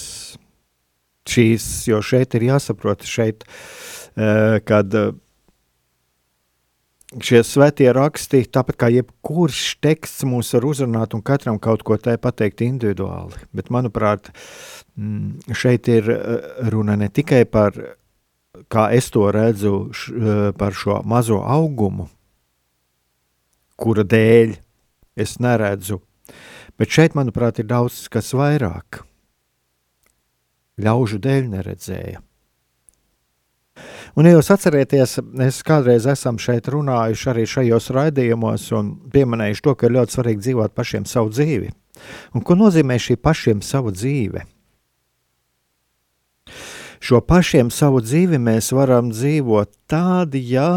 šīs, 1.30 1.67
jo 1.91 2.02
šeit 2.02 2.34
ir 2.34 2.48
jāsaprot, 2.48 3.06
šeit, 3.06 3.45
uh, 3.45 4.58
kad 4.65 4.98
uh, 4.98 5.13
šie 7.13 7.41
svētie 7.46 7.89
raksti, 7.94 8.46
tāpat 8.52 8.80
kā 8.82 8.89
jebkurš 8.94 9.78
teksts 9.84 10.26
mūs 10.28 10.54
var 10.56 10.65
uzrunāt 10.72 11.13
un 11.18 11.24
katram 11.26 11.60
kaut 11.62 11.86
ko 11.86 11.98
te 12.02 12.15
pateikt 12.22 12.63
individuāli, 12.65 13.38
bet 13.56 13.70
manuprāt, 13.74 14.32
mm, 14.98 15.54
šeit 15.54 15.89
ir 15.91 16.10
runa 16.74 16.98
ne 17.00 17.10
tikai 17.10 17.46
par, 17.46 17.78
kā 18.72 18.89
es 18.96 19.12
to 19.13 19.30
redzu, 19.32 19.76
š, 19.94 20.52
par 20.58 20.74
šo 20.74 21.02
mazo 21.06 21.41
augumu, 21.44 22.10
kura 23.78 24.04
dēļ 24.04 24.56
es 25.15 25.38
neredzu. 25.39 26.02
Bet 26.76 26.91
šeit, 26.91 27.13
manuprāt, 27.15 27.60
ir 27.62 27.70
daudz 27.70 28.08
kas 28.12 28.34
vairāk. 28.36 29.06
Ļaužu 30.82 31.22
dēļ 31.24 31.46
neredzēja. 31.54 32.20
Un, 34.15 34.28
ja 34.30 34.38
jūs 34.38 34.47
atcerieties, 34.54 35.17
mēs 35.36 35.60
kādreiz 35.67 36.06
esam 36.08 36.38
šeit 36.39 36.69
runājuši 36.71 37.32
arī 37.34 37.43
šajos 37.51 37.89
raidījumos 37.95 38.69
un 38.78 38.93
pieminējuši 39.12 39.63
to, 39.65 39.73
ka 39.75 39.89
ir 39.89 39.97
ļoti 39.97 40.15
svarīgi 40.15 40.43
dzīvot 40.45 40.75
pašiem 40.78 41.08
savu 41.10 41.34
dzīvi. 41.36 41.71
Un 42.36 42.43
ko 42.47 42.56
nozīmē 42.56 42.95
šī 43.01 43.17
pašiem 43.19 43.63
savu 43.65 43.91
dzīvi? 43.95 44.45
Šo 47.04 47.19
pašiem 47.28 47.67
savu 47.75 47.99
dzīvi 48.01 48.39
mēs 48.41 48.71
varam 48.73 49.12
dzīvot 49.12 49.73
tādi, 49.91 50.41
ja 50.56 50.69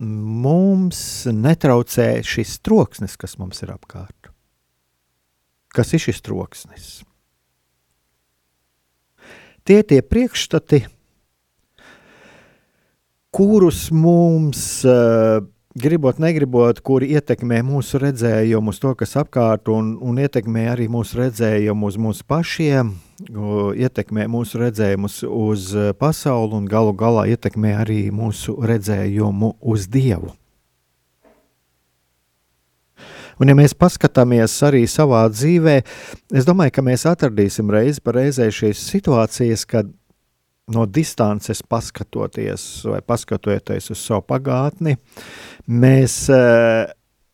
mums 0.00 1.00
netraucē 1.30 2.08
šis 2.26 2.58
troksnis, 2.64 3.14
kas 3.20 3.38
mums 3.38 3.62
ir 3.62 3.70
apkārt. 3.74 4.32
Kas 5.70 5.94
ir 5.94 6.02
šis 6.02 6.24
troksnis? 6.26 6.88
Tie 9.62 9.82
tie 9.86 10.00
priekšstati, 10.02 10.82
kurus 13.34 13.88
mums 13.94 14.84
uh, 14.84 15.40
gribot, 15.74 16.18
negribot, 16.18 16.80
kuri 16.82 17.12
ietekmē 17.14 17.60
mūsu 17.66 18.00
redzējumu 18.02 18.72
uz 18.72 18.80
to, 18.82 18.94
kas 18.98 19.14
apkārt, 19.20 19.70
un, 19.70 19.94
un 20.02 20.18
ietekmē 20.18 20.66
arī 20.72 20.88
mūsu 20.90 21.20
redzējumu 21.20 21.90
uz 21.90 21.98
mūsu 22.00 22.26
pašiem, 22.26 22.92
ietekmē 23.78 24.26
mūsu 24.30 24.60
redzējumus 24.64 25.22
uz 25.28 25.70
e, 25.74 25.90
pasauli 25.94 26.58
un 26.58 26.66
galu 26.70 26.94
galā 26.96 27.28
ietekmē 27.30 27.76
arī 27.84 28.02
mūsu 28.14 28.56
redzējumu 28.66 29.54
uz 29.60 29.86
Dievu. 29.90 30.34
Un, 33.40 33.48
ja 33.48 33.56
mēs 33.56 33.72
paskatāmies 33.72 34.52
arī 34.66 34.82
savā 34.90 35.22
dzīvē, 35.32 35.78
es 36.36 36.44
domāju, 36.44 36.74
ka 36.76 36.82
mēs 36.84 37.06
atradīsim 37.08 37.70
reizi 37.72 38.02
pa 38.04 38.12
reizē 38.18 38.50
šīs 38.52 38.82
situācijas, 38.90 39.64
kad 39.70 39.88
no 40.74 40.86
distances 40.86 41.62
paskatoties 41.62 42.86
vai 42.88 43.00
paskatoties 43.02 43.90
uz 43.92 44.00
savu 44.00 44.24
pagātni, 44.30 44.96
mēs 45.66 46.22
uh, 46.32 46.90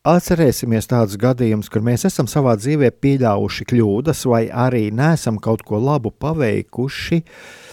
atcerēsimies 0.07 0.89
tādus 0.91 1.19
gadījumus, 1.21 1.71
kur 1.73 1.85
mēs 1.87 2.07
esam 2.09 2.29
savā 2.31 2.55
dzīvē 2.61 2.93
pieļāvuši 3.03 3.67
kļūdas 3.73 4.23
vai 4.31 4.45
arī 4.51 4.89
neesam 4.95 5.41
kaut 5.43 5.65
ko 5.67 5.81
labu 5.83 6.13
paveikuši. 6.15 7.23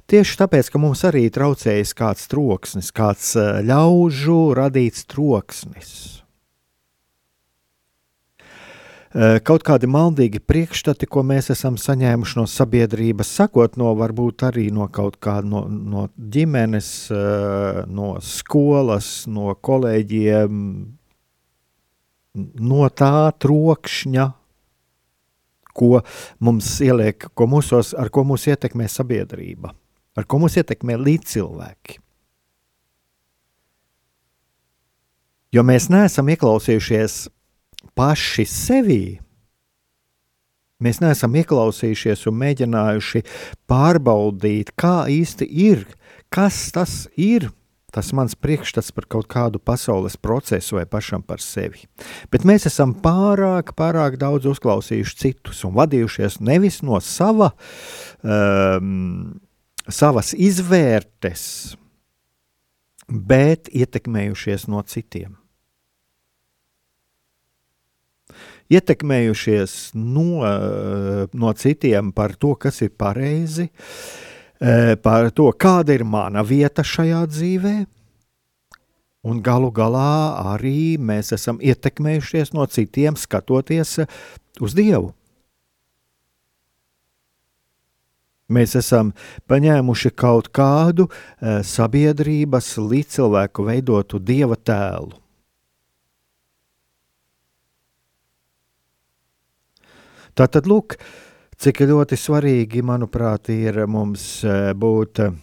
Tieši 0.09 0.39
tāpēc, 0.41 0.71
ka 0.73 0.81
mums 0.81 1.05
arī 1.07 1.27
traucējis 1.33 1.93
kāds 1.97 2.27
troksnis, 2.31 2.91
kāds 2.95 3.35
uh, 3.39 3.61
ļaužu 3.65 4.41
radīts 4.59 5.07
troksnis. 5.11 6.22
Eh, 9.13 9.35
kaut 9.45 9.61
kādi 9.61 9.85
maldīgi 9.85 10.39
priekšstati, 10.41 11.05
ko 11.05 11.21
mēs 11.29 11.51
esam 11.53 11.75
saņēmuši 11.77 12.37
no 12.39 12.47
sabiedrības, 12.49 13.29
sakot 13.37 13.75
no 13.77 13.91
varbūt 13.99 14.41
arī 14.47 14.71
no 14.73 14.87
kaut 14.89 15.19
kāda 15.21 15.45
no, 15.45 15.59
no 15.69 16.07
ģimenes, 16.17 16.87
eh, 17.13 17.83
no 17.93 18.15
skolas, 18.25 19.27
no 19.29 19.53
kolēģiem, 19.53 20.63
no 22.65 22.87
tā 22.89 23.11
trokšņa, 23.45 24.25
ko 25.77 25.91
mums 26.41 26.71
ieliek, 26.81 27.29
ko 27.37 27.49
mūsos, 27.53 27.93
ar 27.93 28.09
ko 28.09 28.25
mūs 28.25 28.47
ietekmē 28.49 28.89
sabiedrība, 28.89 29.75
ar 30.17 30.25
ko 30.25 30.41
mūs 30.41 30.57
ietekmē 30.57 30.97
līdzcilvēki. 30.97 31.99
Jo 35.53 35.61
mēs 35.61 35.91
neesam 35.93 36.33
ieklausījušies 36.33 37.21
paši 37.97 38.45
sevī. 38.49 39.03
Mēs 40.83 40.99
neesam 40.99 41.35
ieklausījušies 41.39 42.25
un 42.27 42.39
mēģinājuši 42.41 43.23
pārbaudīt, 43.71 44.73
kā 44.75 45.05
īsti 45.11 45.47
ir, 45.69 45.85
kas 46.33 46.65
tas 46.75 47.03
ir. 47.15 47.51
Tas 47.93 48.09
mans 48.17 48.33
priekšstats 48.33 48.89
par 48.89 49.05
kaut 49.05 49.27
kādu 49.29 49.59
pasaules 49.61 50.15
procesu 50.17 50.79
vai 50.79 50.87
pašam 50.89 51.21
par 51.21 51.43
sevi. 51.45 51.85
Bet 52.33 52.41
mēs 52.41 52.65
esam 52.65 52.95
pārāk, 53.03 53.75
pārāk 53.77 54.17
daudz 54.17 54.49
uzklausījuši 54.49 55.19
citus 55.19 55.61
un 55.67 55.75
vadījušies 55.77 56.39
nevis 56.41 56.81
no 56.81 56.97
sava, 57.05 57.51
um, 58.25 59.37
savas 59.85 60.33
izvērtes, 60.33 61.45
bet 63.13 63.69
ietekmējušies 63.69 64.65
no 64.73 64.81
citiem. 64.89 65.37
Ietekmējušies 68.73 69.93
no, 69.95 70.43
eh, 70.47 71.25
no 71.33 71.53
citiem 71.53 72.11
par 72.13 72.35
to, 72.35 72.55
kas 72.55 72.81
ir 72.81 72.91
pareizi, 72.97 73.69
eh, 74.59 74.95
par 74.95 75.31
to, 75.31 75.51
kāda 75.51 75.95
ir 75.95 76.03
mana 76.03 76.43
vieta 76.43 76.83
šajā 76.83 77.23
dzīvē. 77.27 77.75
Un 79.23 79.39
galu 79.41 79.71
galā 79.71 80.35
arī 80.55 80.97
mēs 80.99 81.31
esam 81.31 81.59
ietekmējušies 81.59 82.53
no 82.53 82.65
citiem, 82.67 83.15
skatoties 83.15 83.99
uz 84.59 84.73
Dievu. 84.75 85.13
Mēs 88.51 88.75
esam 88.75 89.13
paņēmuši 89.47 90.11
kaut 90.19 90.51
kādu 90.51 91.07
uh, 91.07 91.61
sabiedrības 91.63 92.73
līdzcilvēku 92.77 93.65
veidotu 93.69 94.19
dieva 94.19 94.59
tēlu. 94.59 95.22
Tātad, 100.33 100.65
lūk, 100.65 100.95
cik 101.61 101.83
ļoti 101.85 102.17
svarīgi, 102.17 102.81
manuprāt, 102.85 103.51
ir 103.53 103.83
mums 103.85 104.25
eh, 104.47 104.71
būt 104.73 105.21
eh, 105.21 105.35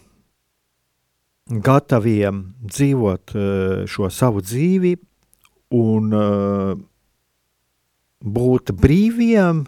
gataviem 1.63 2.43
dzīvot 2.67 3.35
eh, 3.35 3.75
šo 3.87 4.11
savu 4.11 4.43
dzīvi 4.43 4.95
un 5.71 6.09
būt 8.21 8.73
brīviem 8.75 9.61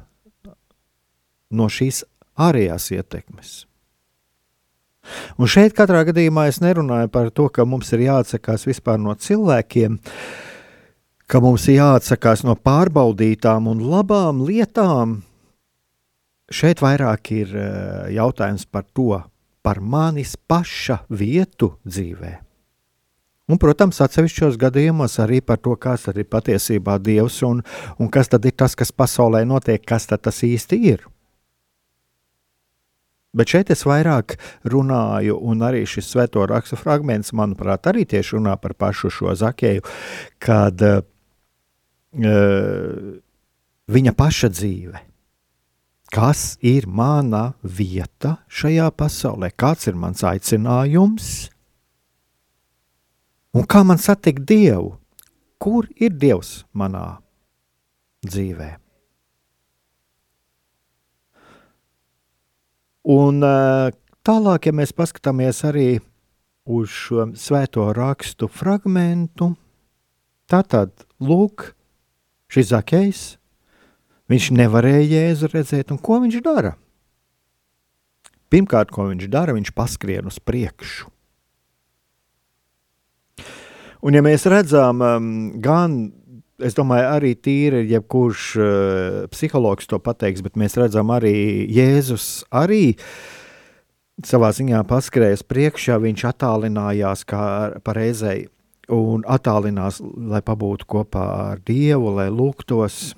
no 1.55 1.67
šīs 1.71 2.01
ārējās 2.43 2.89
ietekmes. 2.91 3.53
Un 5.39 5.47
šeit 5.47 5.71
katrā 5.77 6.01
gadījumā 6.09 6.49
es 6.51 6.59
nerunāju 6.59 7.07
par 7.13 7.31
to, 7.31 7.47
ka 7.47 7.63
mums 7.63 7.95
ir 7.95 8.03
jāatsakās 8.09 8.67
vispār 8.67 8.99
no 8.99 9.15
cilvēkiem, 9.15 9.95
uh, 9.95 10.52
ka 11.27 11.41
mums 11.43 11.67
jāatsakās 11.71 12.43
no 12.47 12.55
pārbaudītām 12.55 13.69
un 13.71 13.83
labām 13.91 14.43
lietām. 14.47 15.21
Šeit 16.53 16.83
vairāk 16.83 17.31
ir 17.33 17.53
eh, 17.57 17.69
jautājums 18.17 18.65
par 18.69 18.85
to, 18.93 19.21
par 19.63 19.79
manis 19.79 20.35
paša 20.35 21.05
vietu 21.09 21.73
dzīvē. 21.87 22.33
Un, 23.51 23.59
protams, 23.59 23.99
atsevišķos 24.03 24.55
gadījumos 24.59 25.17
arī 25.19 25.41
par 25.43 25.59
to, 25.59 25.75
kas 25.75 26.07
ir 26.13 26.23
patiesībā 26.31 26.95
Dievs 27.03 27.41
un, 27.43 27.59
un 27.99 28.11
kas 28.11 28.31
tad 28.31 28.45
ir 28.47 28.55
tas, 28.55 28.75
kas 28.75 28.93
pasaulē 28.95 29.43
notiek, 29.47 29.83
kas 29.83 30.07
tas 30.07 30.43
īsti 30.47 30.79
ir. 30.93 31.03
Bet 33.33 33.49
šeit 33.49 33.71
es 33.73 33.81
vairāk 33.89 34.35
runāju, 34.69 35.39
un 35.41 35.65
arī 35.65 35.81
šis 35.89 36.11
svēto 36.13 36.45
rakstu 36.47 36.77
fragments, 36.77 37.33
manuprāt, 37.33 37.89
arī 37.89 38.05
tieši 38.05 38.37
runā 38.37 38.53
par 38.61 38.75
pašu 38.77 39.09
šo 39.09 39.33
zakēju, 39.39 39.81
kad 40.37 40.85
uh, 40.85 41.01
viņa 42.13 44.13
paša 44.17 44.49
dzīve, 44.53 45.01
kas 46.13 46.57
ir 46.61 46.85
mana 46.87 47.53
vieta 47.63 48.37
šajā 48.47 48.91
pasaulē, 48.93 49.49
kāds 49.57 49.89
ir 49.89 49.97
mans 49.97 50.21
aicinājums, 50.21 51.49
un 53.53 53.65
kā 53.65 53.83
man 53.85 53.97
satikt 53.97 54.45
Dievu, 54.45 54.93
kur 55.57 55.89
ir 55.97 56.13
Dievs 56.13 56.63
manā 56.73 57.17
dzīvē. 58.27 58.83
Un 63.03 63.43
eh, 63.43 63.91
tālāk, 64.23 64.69
ja 64.69 64.75
mēs 64.75 64.93
paskatāmies 64.95 65.59
arī 65.67 65.87
uz 66.63 66.87
šo 66.87 67.27
svēto 67.35 67.89
rakstu 67.91 68.47
fragmentu, 68.47 69.49
tad 70.47 71.03
lūk, 71.19 71.73
šis 72.53 72.69
zakējs 72.71 73.23
Viņš 74.31 74.53
nevarēja 74.55 75.03
jēzu 75.03 75.49
redzēt, 75.51 75.91
un 75.91 75.99
ko 76.01 76.21
viņš 76.23 76.39
dara? 76.45 76.73
Pirmkārt, 78.53 78.93
ko 78.93 79.09
viņš 79.09 79.27
dara, 79.33 79.55
viņš 79.55 79.73
paskrien 79.75 80.29
uz 80.29 80.39
priekšu. 80.39 81.09
Un, 84.03 84.15
ja 84.15 84.23
mēs 84.23 84.45
redzam, 84.51 84.99
um, 85.03 85.27
gan, 85.63 85.97
es 86.63 86.75
domāju, 86.75 87.07
arī 87.11 87.33
tīri, 87.39 87.83
jebkurš 87.91 88.47
uh, 88.59 89.19
psihologs 89.31 89.87
to 89.89 89.99
pateiks, 90.03 90.43
bet 90.43 90.59
mēs 90.59 90.75
redzam 90.79 91.11
arī 91.15 91.35
Jēzus 91.71 92.43
arī 92.51 92.97
savā 94.23 94.51
ziņā 94.55 94.83
paskrējas 94.87 95.43
priekšā, 95.47 95.97
viņš 96.03 96.25
attālinājās 96.31 97.23
kā 97.27 97.45
pareizai 97.83 98.43
un 98.91 99.23
attālinās, 99.29 100.01
lai 100.01 100.41
pabūtu 100.43 100.87
kopā 100.89 101.27
ar 101.53 101.61
Dievu, 101.63 102.15
lai 102.17 102.29
lūgtos, 102.33 103.13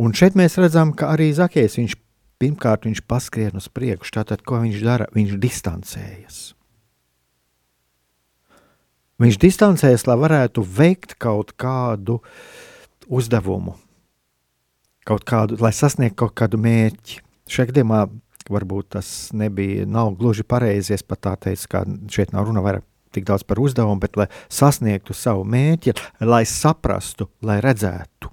Un 0.00 0.14
šeit 0.16 0.36
mēs 0.38 0.56
redzam, 0.56 0.94
ka 0.96 1.10
arī 1.12 1.28
Zakējs 1.36 1.76
viņš 1.76 1.94
pirmkārt 2.40 2.86
viņš 2.88 3.02
paskrien 3.04 3.58
uz 3.60 3.66
priekšu. 3.68 4.14
Tātad, 4.16 4.40
ko 4.48 4.62
viņš 4.62 4.80
dara? 4.80 5.08
Viņš 5.12 5.34
distancējas. 5.42 6.38
Viņš 9.20 9.36
distancējas, 9.42 10.06
lai 10.08 10.16
varētu 10.16 10.64
veikt 10.64 11.18
kaut 11.20 11.52
kādu 11.60 12.22
uzdevumu, 13.12 13.74
kaut 15.04 15.26
kādu, 15.28 15.58
lai 15.60 15.74
sasniegtu 15.76 16.16
kaut 16.22 16.32
kādu 16.40 16.56
mērķi. 16.64 17.20
Šajā 17.50 17.68
gadījumā 17.74 18.06
varbūt 18.48 18.94
tas 18.96 19.10
nebija 19.36 19.84
gluži 20.16 20.46
pareizi. 20.48 20.94
Es 20.96 21.04
pat 21.04 21.26
tā 21.28 21.34
teicu, 21.36 21.68
ka 21.68 21.84
šeit 22.08 22.32
nav 22.32 22.48
runa 22.48 22.64
vairāk 22.64 22.86
tik 23.14 23.26
daudz 23.28 23.44
par 23.46 23.60
uzdevumu, 23.62 24.00
bet 24.02 24.18
lai 24.18 24.28
sasniegtu 24.52 25.16
savu 25.16 25.44
mērķi, 25.48 25.94
lai 26.26 26.44
saprastu, 26.48 27.30
lai 27.44 27.60
redzētu. 27.64 28.30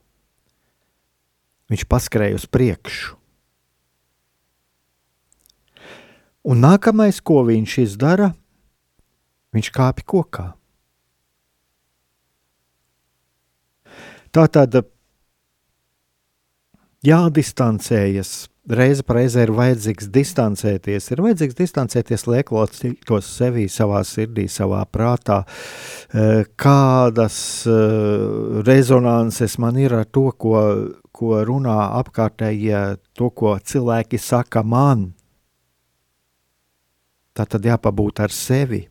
Viņš 1.68 1.88
paskrēja 1.92 2.38
uz 2.38 2.46
priekšu. 2.48 3.16
Un 6.48 6.62
nākamais, 6.63 7.20
ko 7.20 7.42
viņš 7.44 7.74
izdara, 7.84 8.30
viņš 9.56 9.72
kāpa 9.76 10.06
kokā. 10.08 10.46
Tā 14.32 14.46
tad 14.54 14.78
jādistancējas. 17.08 18.48
Reize 18.67 19.04
reizē 19.15 19.46
ir 19.46 19.54
vajadzīgs 19.56 20.10
distancēties. 20.12 21.06
Ir 21.13 21.22
vajadzīgs 21.24 21.56
distancēties, 21.56 22.26
lai 22.28 22.41
ieklausītos 22.41 23.30
sevī, 23.38 23.67
savā 23.72 24.02
sirdī, 24.04 24.50
savā 24.52 24.82
prātā. 24.91 25.38
Eh, 26.12 26.43
kādas 26.60 27.38
eh, 27.63 28.26
rezonances 28.67 29.56
man 29.63 29.80
ir 29.80 29.96
ar 29.96 30.10
to, 30.12 30.26
ko, 30.36 30.58
ko 31.15 31.39
runā 31.48 31.78
apkārtējie, 32.02 32.98
to, 33.15 33.32
ko 33.32 33.56
cilvēki 33.56 34.20
saka 34.20 34.65
man. 34.67 35.13
Tā 37.32 37.48
tad 37.48 37.63
jāpabūt 37.72 38.20
ar 38.26 38.36
sevi. 38.36 38.84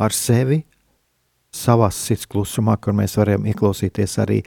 Ar 0.00 0.16
sevi, 0.16 0.62
savā 1.54 1.90
sirds 1.94 2.28
klusumā, 2.30 2.76
kur 2.80 2.94
mēs 2.96 3.16
varam 3.18 3.46
ieklausīties 3.50 4.18
arī 4.22 4.40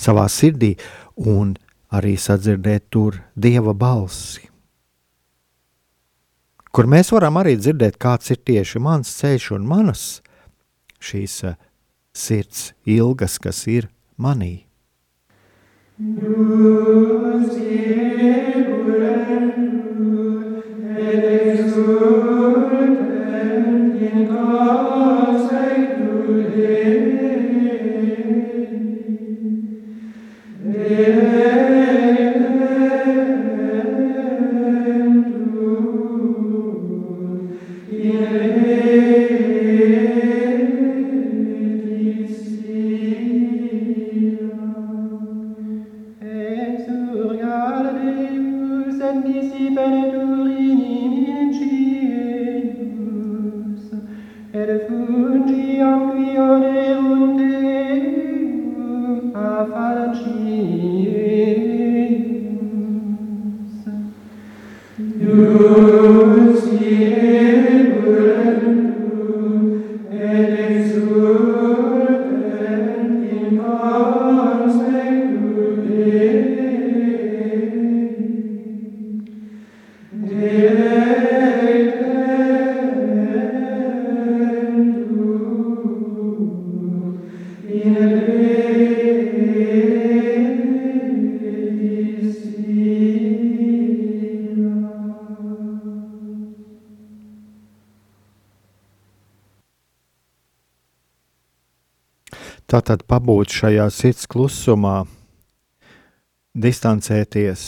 savā 0.00 0.26
sirdī 0.32 0.74
un 1.16 1.56
arī 1.92 2.16
sadzirdēt 2.20 2.88
tur 2.92 3.20
dieva 3.36 3.74
balsi. 3.74 4.48
Kur 6.72 6.86
mēs 6.86 7.12
varam 7.12 7.38
arī 7.40 7.56
dzirdēt, 7.58 7.96
kāds 8.00 8.30
ir 8.30 8.40
tieši 8.44 8.80
mans 8.84 9.10
ceļš 9.20 9.50
un 9.56 9.64
manas 9.68 10.04
šīs 11.00 11.40
uh, 11.48 11.56
sirds 12.12 12.72
ilgas, 12.84 13.38
kas 13.38 13.64
ir 13.70 13.88
manī. 14.18 14.68
in 24.00 24.28
You. 65.18 65.97
Tātad 102.78 103.00
pabūt 103.10 103.50
šajā 103.50 103.88
sirds 103.90 104.28
klusumā, 104.30 105.00
distancēties, 106.54 107.62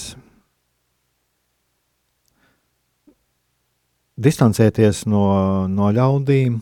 distancēties 4.15 5.01
no, 5.11 5.25
no 5.67 5.89
ļaudīm, 5.97 6.61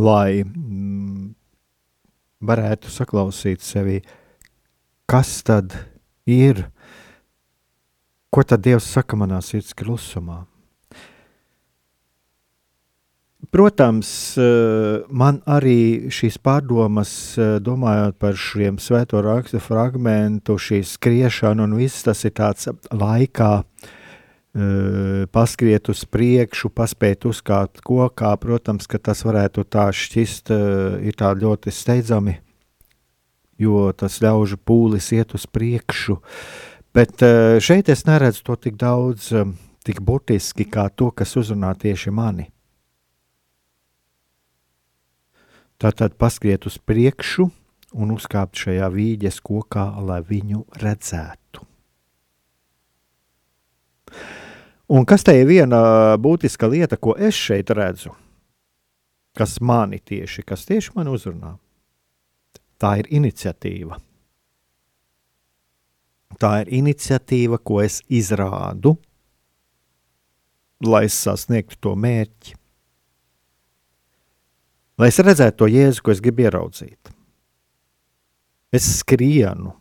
lai 0.00 0.40
mm, 0.40 1.26
varētu 2.48 2.94
saklausīt 2.96 3.60
sevi, 3.60 3.98
kas 5.04 5.34
tad 5.44 5.76
ir, 6.24 6.64
ko 8.32 8.40
tad 8.40 8.64
Dievs 8.64 8.88
saka 8.88 9.20
manā 9.20 9.44
sirds 9.44 9.76
klusumā. 9.76 10.46
Protams, 13.52 14.08
eh, 14.40 15.02
man 15.12 15.42
arī 15.44 16.08
šīs 16.08 16.38
pārdomas, 16.40 17.10
eh, 17.36 17.58
domājot 17.60 18.14
par 18.16 18.32
šiem 18.32 18.78
svēto 18.80 19.20
rakstu 19.20 19.58
fragmentu, 19.60 20.56
šī 20.56 20.80
skriešana 20.80 21.66
un 21.66 21.74
viss 21.76 22.02
tas 22.02 22.24
ir 22.24 22.30
tāds 22.30 22.70
laikā, 22.88 23.50
eh, 23.60 25.26
paskriet 25.28 25.90
uz 25.92 26.06
priekšu, 26.06 26.70
paspēt 26.72 27.28
uzkāpt 27.28 27.84
kokā. 27.84 28.40
Protams, 28.40 28.88
ka 28.88 28.96
tas 28.96 29.22
varētu 29.22 29.68
tā 29.68 29.92
šķist, 29.92 30.48
ir 31.04 31.12
tā 31.12 31.36
ļoti 31.36 31.68
steidzami, 31.68 32.38
jo 33.58 33.92
tas 33.92 34.18
ļaužu 34.18 34.56
pūlis 34.64 35.12
iet 35.12 35.34
uz 35.34 35.44
priekšu. 35.44 36.16
Bet 36.94 37.18
šeit 37.60 37.90
es 37.90 38.04
neredzu 38.04 38.42
to 38.44 38.56
tik 38.56 38.76
daudz, 38.76 39.28
tik 39.84 40.00
burtiski 40.00 40.64
kā 40.64 40.88
to, 40.96 41.10
kas 41.10 41.34
uzrunā 41.36 41.76
tieši 41.76 42.10
mani. 42.10 42.48
Tātad 45.82 46.14
paskriet 46.14 46.62
uz 46.68 46.76
priekšu 46.78 47.48
un 47.98 48.12
uzkāpt 48.14 48.60
šajā 48.60 48.86
vīģes 48.94 49.40
kokā, 49.42 49.88
lai 50.06 50.20
viņu 50.22 50.62
redzētu. 50.78 51.64
Un 54.92 55.08
kas 55.08 55.26
te 55.26 55.34
ir 55.40 55.48
viena 55.48 55.80
būtiska 56.22 56.68
lieta, 56.70 57.00
ko 57.00 57.16
es 57.18 57.34
šeit 57.34 57.72
redzu, 57.74 58.14
kas 59.34 59.56
mani 59.58 59.98
tieši, 59.98 60.46
kas 60.46 60.68
tieši 60.70 60.94
man 60.94 61.10
uzrunā? 61.10 61.56
Tā 62.78 62.94
ir 63.02 63.10
iniciatīva. 63.18 63.98
Tā 66.38 66.54
ir 66.62 66.72
iniciatīva, 66.78 67.58
ko 67.58 67.82
es 67.82 68.00
izrādu, 68.06 68.94
lai 70.86 71.06
es 71.10 71.18
sasniegtu 71.26 71.78
to 71.82 71.98
mērķi. 71.98 72.61
Lai 75.00 75.08
es 75.08 75.20
redzētu 75.22 75.62
to 75.62 75.70
jēzu, 75.72 76.02
ko 76.04 76.12
es 76.12 76.20
gribu 76.24 76.44
ieraudzīt. 76.46 77.12
Es 78.72 78.88
skrienu. 78.98 79.72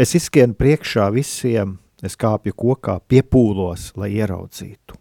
Es 0.00 0.14
izskrienu 0.16 0.56
priekšā 0.56 1.10
visiem, 1.12 1.76
es 2.04 2.16
kāpju 2.16 2.56
kokā, 2.56 2.98
piepūlos, 3.10 3.90
lai 4.00 4.14
ieraudzītu. 4.16 4.96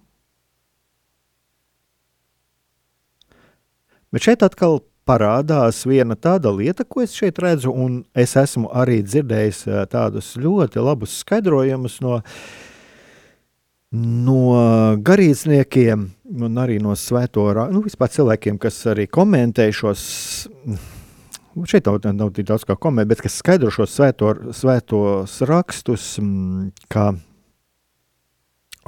Bet 4.10 4.26
šeit 4.26 4.43
atkal 4.43 4.82
parādās 5.10 5.84
viena 5.88 6.17
tāda 6.17 6.52
lieta, 6.54 6.86
ko 6.86 7.04
es 7.06 7.13
šeit 7.17 7.39
redzu, 7.41 7.72
un 7.72 8.02
es 8.17 8.36
esmu 8.38 8.72
arī 8.76 9.00
dzirdējis 9.06 9.63
tādus 9.91 10.34
ļoti 10.41 10.82
labus 10.84 11.19
skaidrojumus 11.24 12.00
no, 12.06 12.19
no 13.95 14.97
garīdzniekiem 15.02 16.06
un 16.45 16.62
arī 16.62 16.78
no 16.82 16.93
svēto, 16.97 17.47
nu, 17.73 17.82
vispār 17.86 18.12
cilvēkiem, 18.13 18.60
kas 18.62 18.78
arī 18.91 19.08
komentē 19.10 19.69
šos 19.73 20.04
šeit 21.67 21.89
nav, 21.89 21.97
nav 22.13 22.30
tik 22.36 22.47
daudz 22.52 22.67
kā 22.67 22.78
komentēt, 22.78 23.10
bet 23.15 23.23
kas 23.25 23.39
skaidro 23.41 23.71
šos 23.73 23.95
svēto, 23.97 24.34
svētos 24.56 25.39
rakstus, 25.49 26.12
kā 26.91 27.10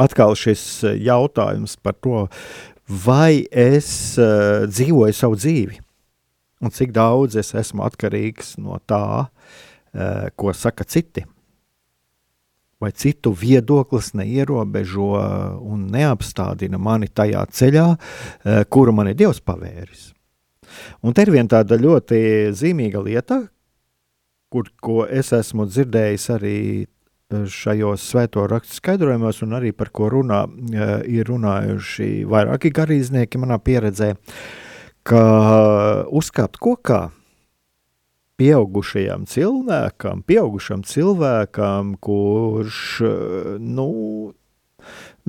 atkal 0.02 0.38
šis 0.38 0.84
jautājums 1.02 1.76
par 1.82 1.98
to, 1.98 2.28
vai 2.88 3.44
es 3.50 3.90
uh, 4.22 4.68
dzīvoju 4.70 5.18
savu 5.18 5.38
dzīvi, 5.40 5.82
un 6.62 6.74
cik 6.74 6.94
daudz 6.96 7.38
es 7.42 7.54
esmu 7.58 7.86
atkarīgs 7.88 8.56
no 8.62 8.80
tā, 8.86 9.04
uh, 9.26 10.26
ko 10.38 10.54
saka 10.54 10.86
citi. 10.86 11.26
Vai 12.82 12.90
citu 12.98 13.30
viedoklis 13.38 14.16
neierobežo 14.18 15.12
un 15.62 15.86
neapstādina 15.94 16.80
mani 16.82 17.12
tajā 17.14 17.44
ceļā, 17.54 17.86
uh, 17.94 18.64
kuru 18.74 18.96
man 18.98 19.12
ir 19.12 19.20
Dievs 19.20 19.44
pavēris. 19.46 20.10
Un 21.06 21.14
te 21.14 21.26
ir 21.26 21.34
viena 21.34 21.60
tāda 21.60 21.78
ļoti 21.80 22.22
zīmīga 22.58 23.02
lieta, 23.04 23.42
kur, 24.52 24.72
ko 24.84 25.06
es 25.06 25.32
esmu 25.36 25.68
dzirdējis 25.70 26.28
arī 26.36 26.58
e, 26.84 26.86
šajos 27.48 28.04
svēto 28.12 28.46
rakstu 28.52 28.80
skaidrojumos, 28.80 29.42
un 29.46 29.58
arī 29.60 29.72
par 29.76 29.92
ko 29.96 30.10
runā, 30.12 30.44
ir 31.08 31.30
runājuši 31.32 32.10
vairāki 32.30 32.74
garīdznieki 32.76 33.42
manā 33.42 33.60
pieredzē, 33.64 34.14
ka 35.08 35.24
uzkāpt 36.12 36.60
kokā 36.62 37.10
pieaugušajam 38.42 39.30
cilvēkam, 39.30 40.26
pieaugušam 40.26 40.82
cilvēkam, 40.88 41.96
kurš, 42.02 42.84
nu, 43.62 43.90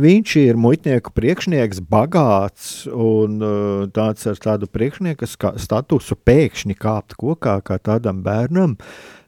Viņš 0.01 0.35
ir 0.41 0.57
muitnieku 0.57 1.13
priekšnieks, 1.13 1.83
bagāts 1.85 2.87
un 2.89 3.35
uh, 3.45 3.83
tāds 3.93 4.25
ar 4.31 4.39
tādu 4.41 4.65
priekšnieka 4.73 5.27
statusu 5.61 6.17
pēkšņi 6.17 6.77
kāpt 6.81 7.13
kokā 7.21 7.59
kā 7.61 7.77
tādam 7.77 8.23
bērnam. 8.25 8.79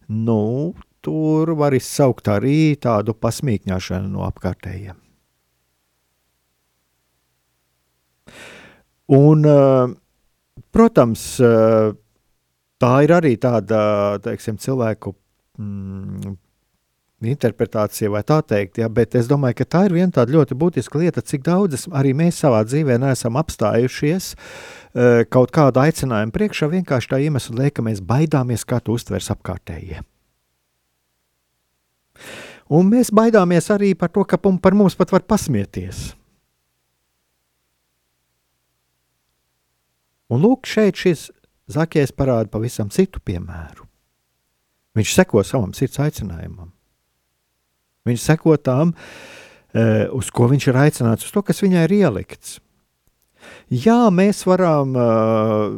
Nu, 0.08 0.72
tur 1.04 1.52
var 1.60 1.76
izsaukt 1.76 2.30
arī 2.32 2.78
tādu 2.80 3.12
pasmīkņāšanu 3.12 4.08
no 4.14 4.24
apkārtējiem. 4.24 4.96
Un, 9.12 9.44
uh, 9.44 9.92
protams, 10.72 11.26
uh, 11.44 11.92
tā 12.84 12.94
ir 13.06 13.12
arī 13.16 13.34
tāda 13.40 13.80
teiksim, 14.24 14.58
cilvēku 14.60 15.14
mm, 15.58 16.34
interpretācija, 17.24 18.10
vai 18.12 18.22
tā 18.26 18.40
teikt, 18.44 18.78
ja, 18.82 18.90
bet 18.92 19.14
es 19.16 19.28
domāju, 19.30 19.58
ka 19.62 19.66
tā 19.76 19.82
ir 19.88 19.94
viena 19.96 20.12
tāda 20.12 20.34
ļoti 20.34 20.56
būtiska 20.60 21.00
lieta, 21.00 21.24
cik 21.24 21.44
daudz 21.46 21.86
arī 21.96 22.12
mēs 22.16 22.40
savā 22.42 22.60
dzīvē 22.68 22.98
neesam 23.00 23.38
apstājušies 23.40 24.32
uh, 24.34 25.22
kaut 25.32 25.54
kādu 25.54 25.80
aicinājumu 25.84 26.34
priekšā, 26.34 26.68
vienkārši 26.74 27.12
tā 27.14 27.22
iemesla 27.24 27.62
dēļ, 27.62 27.70
ka 27.72 27.86
mēs 27.86 28.02
baidāmies, 28.04 28.66
kā 28.68 28.82
to 28.84 28.98
uztvers 28.98 29.30
apkārtējie. 29.32 30.02
Un 32.74 32.90
mēs 32.92 33.12
baidāmies 33.14 33.70
arī 33.72 33.92
par 33.96 34.12
to, 34.12 34.24
ka 34.28 34.38
par 34.40 34.76
mums 34.76 34.96
pat 34.96 35.12
var 35.12 35.24
pasmieties. 35.28 36.12
Un 40.32 40.40
lūk, 40.40 40.64
šeit 40.66 40.96
šis 40.98 41.28
Zakijs 41.70 42.12
parāda 42.12 42.50
pavisam 42.52 42.90
citu 42.92 43.22
piemēru. 43.24 43.86
Viņš 44.94 45.14
seko 45.16 45.42
savam 45.46 45.72
sirds 45.74 45.98
aicinājumam. 46.02 46.70
Viņš 48.04 48.20
seko 48.20 48.56
tām, 48.60 48.92
eh, 49.72 50.06
uz 50.12 50.30
ko 50.30 50.48
viņš 50.48 50.68
ir 50.68 50.74
aicināts, 50.74 51.24
uz 51.24 51.32
to, 51.32 51.42
kas 51.42 51.62
viņai 51.64 51.84
ir 51.88 51.96
ielikts. 52.04 52.60
Jā, 53.68 54.08
mēs 54.12 54.44
varam 54.46 54.94
uh, 54.96 55.72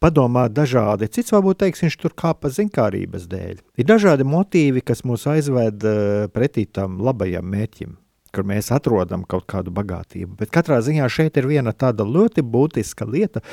padomāt 0.00 0.54
dažādi. 0.54 1.06
Cits 1.08 1.30
varbūt 1.30 1.58
teiks, 1.58 1.82
viņš 1.82 1.96
tur 2.00 2.10
kāpa 2.10 2.50
zinkārības 2.50 3.28
dēļ. 3.30 3.60
Ir 3.78 3.84
dažādi 3.84 4.26
motīvi, 4.26 4.82
kas 4.82 5.04
mūs 5.06 5.26
aizved 5.30 5.86
uh, 5.86 6.26
pretī 6.34 6.66
tam 6.66 6.98
labajam 6.98 7.46
mērķim 7.46 7.94
kur 8.34 8.46
mēs 8.48 8.72
atrodam 8.74 9.22
kaut 9.28 9.46
kādu 9.50 9.72
bagātību. 9.74 10.34
Bet 10.40 10.52
katrā 10.54 10.80
ziņā 10.84 11.06
šeit 11.12 11.38
ir 11.40 11.48
viena 11.50 11.74
tāda 11.76 12.06
ļoti 12.06 12.42
būtiska 12.42 13.06
lieta, 13.08 13.44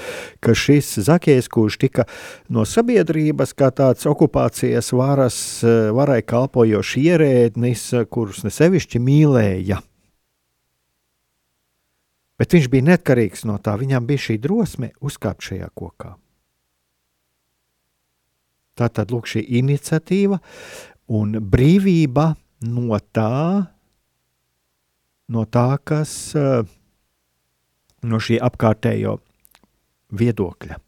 ka 0.41 0.55
šis 0.57 0.95
Zakijs, 1.07 1.49
kurš 1.51 1.77
tika 1.85 2.07
no 2.49 2.65
sabiedrības 2.67 3.53
kā 3.57 3.71
tāds 3.75 4.07
okupācijas 4.09 4.91
varas, 4.97 5.37
varai 5.95 6.21
kalpojošs 6.25 6.97
ierēdnis, 7.01 7.87
kurus 8.11 8.43
ne 8.47 8.53
sevišķi 8.53 9.01
mīlēja. 9.01 9.81
Bet 12.41 12.55
viņš 12.55 12.71
bija 12.73 12.87
neatkarīgs 12.89 13.45
no 13.45 13.59
tā, 13.61 13.75
viņam 13.77 14.07
bija 14.09 14.25
šī 14.25 14.39
drosme 14.41 14.87
uzkāpt 14.97 15.45
šajā 15.45 15.67
kokā. 15.77 16.15
Tā 18.79 18.87
tad 18.89 19.11
lūk, 19.13 19.27
šī 19.29 19.43
iniciatīva 19.59 20.39
un 21.13 21.35
brīvība 21.53 22.31
no 22.65 22.97
tā, 23.13 23.67
no 25.31 25.45
tā, 25.47 25.79
kas 25.83 26.13
eh, 26.35 26.63
no 28.03 28.19
šī 28.21 28.39
apkārtējo 28.43 29.17
viedokļa. 30.11 30.79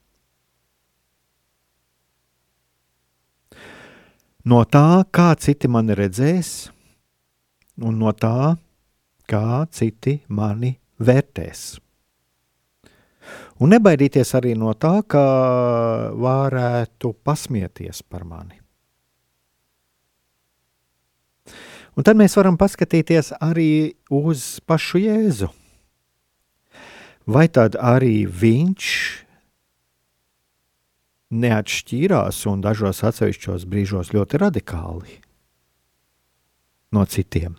No 4.43 4.59
tā, 4.67 5.05
kā 5.15 5.29
citi 5.39 5.69
mani 5.71 5.95
redzēs, 5.95 6.49
un 7.87 8.01
no 8.01 8.11
tā, 8.11 8.57
kā 9.31 9.63
citi 9.71 10.17
mani 10.27 10.73
vērtēs. 10.99 11.61
Un 13.63 13.71
nebaidīties 13.71 14.33
arī 14.35 14.51
no 14.59 14.73
tā, 14.75 14.97
ka 15.07 15.23
varētu 16.19 17.13
pasmieties 17.23 18.03
par 18.03 18.27
mani. 18.27 18.62
Un 21.93 22.05
tad 22.05 22.17
mēs 22.17 22.33
varam 22.39 22.57
paskatīties 22.57 23.35
arī 23.43 23.93
uz 24.09 24.57
pašu 24.65 25.03
Jēzu. 25.03 25.49
Vai 27.29 27.45
tad 27.53 27.77
arī 27.79 28.25
viņš 28.27 28.87
neatšķīrās 31.33 32.39
un 32.51 32.63
dažos 32.65 33.03
atsevišķos 33.05 33.67
brīžos 33.69 34.11
ļoti 34.13 34.41
radikāli 34.41 35.19
no 36.93 37.05
citiem? 37.09 37.55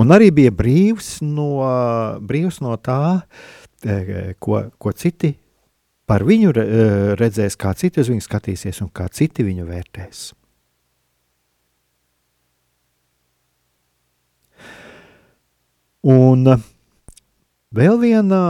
Un 0.00 0.12
arī 0.14 0.30
bija 0.34 0.52
brīvs 0.54 1.18
no, 1.24 1.50
brīvs 2.24 2.60
no 2.64 2.76
tā, 2.80 3.20
e, 3.84 4.34
ko, 4.40 4.62
ko 4.80 4.92
citi 4.96 5.34
par 6.08 6.24
viņu 6.24 6.54
e, 6.56 6.66
redzēs, 7.20 7.56
kā 7.60 7.74
citi 7.76 8.00
uz 8.00 8.10
viņu 8.10 8.24
skatīsies 8.24 8.80
un 8.84 8.90
kā 8.92 9.10
citi 9.12 9.44
viņu 9.44 9.68
vērtēs. 9.68 10.30
Un 16.08 16.46
vēl 17.76 17.98
viena 18.00 18.40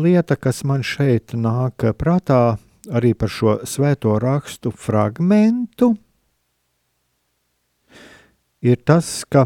lieta, 0.00 0.38
kas 0.40 0.62
man 0.64 0.80
šeit 0.80 1.34
nāk 1.36 1.84
prātā, 2.00 2.56
arī 2.88 3.12
par 3.12 3.28
šo 3.28 3.58
svēto 3.68 4.14
rakstu 4.22 4.72
fragmentu, 4.72 5.90
ir 8.64 8.78
tas, 8.88 9.10
ka 9.28 9.44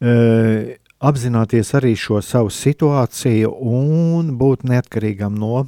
e, 0.00 0.78
apzināties 0.98 1.74
arī 1.76 1.92
šo 1.92 2.22
savu 2.24 2.48
situāciju 2.48 3.50
un 3.52 4.32
būt 4.40 4.64
neatkarīgam 4.72 5.36
no, 5.36 5.66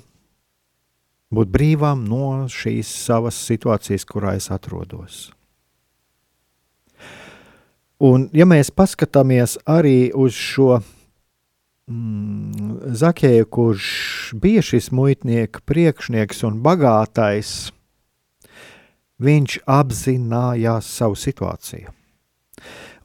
būt 1.28 1.52
brīvam 1.52 2.06
no 2.08 2.48
šīs 2.48 2.88
savas 3.04 3.36
situācijas, 3.50 4.08
kurā 4.08 4.38
es 4.40 4.48
atrodos. 4.48 5.28
Un, 8.00 8.30
ja 8.32 8.46
mēs 8.48 8.70
paskatāmies 8.72 9.58
arī 9.68 10.08
uz 10.16 10.32
šo 10.32 10.78
mm, 11.90 12.94
Zakēju, 12.96 13.48
kurš 13.52 13.88
bija 14.40 14.62
šis 14.64 14.88
muitnieka 14.96 15.60
priekšnieks 15.68 16.40
un 16.48 16.62
bagātais, 16.64 17.74
viņš 19.20 19.58
apzinājās 19.68 20.88
savu 20.96 21.20
situāciju. 21.20 21.92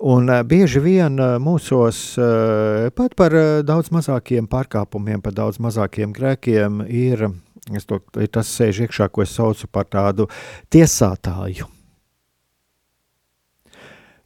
Un 0.06 0.32
uh, 0.32 0.42
bieži 0.48 0.80
vien 0.84 1.20
uh, 1.20 1.36
mūsos 1.44 2.16
uh, 2.16 2.88
pat 2.96 3.20
par 3.20 3.36
daudz 3.68 3.92
mazākiem 3.92 4.48
pārkāpumiem, 4.48 5.20
par 5.24 5.36
daudz 5.36 5.60
mazākiem 5.60 6.16
grēkiem 6.16 6.86
ir, 6.88 7.28
to, 7.84 8.00
tas 8.32 8.48
sēž 8.48 8.86
iekšā, 8.88 9.12
ko 9.12 9.28
es 9.28 9.36
saucu 9.36 9.68
par 9.68 9.92
tādu 9.92 10.32
tiesātāju. 10.72 11.75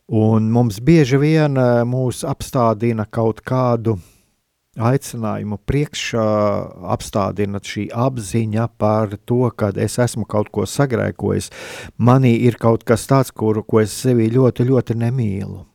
Un 0.10 0.48
mums 0.50 0.80
bieži 0.82 1.20
vien 1.22 1.58
eh, 1.62 1.84
mūs 1.86 2.24
apstādina 2.26 3.06
kaut 3.06 3.44
kādu 3.46 4.00
aicinājumu 4.80 5.60
priekšā, 5.70 6.26
apstādina 6.96 7.62
šī 7.62 7.90
apziņa 7.94 8.66
par 8.82 9.14
to, 9.30 9.44
ka 9.54 9.70
es 9.78 10.00
esmu 10.02 10.26
kaut 10.26 10.50
ko 10.56 10.66
sagrēkojis. 10.66 11.52
Manī 11.98 12.40
ir 12.48 12.58
kaut 12.58 12.88
kas 12.90 13.06
tāds, 13.06 13.30
kuru, 13.30 13.62
es 13.84 13.94
sevi 13.94 14.32
ļoti, 14.34 14.66
ļoti 14.72 14.98
nemīlu. 14.98 15.66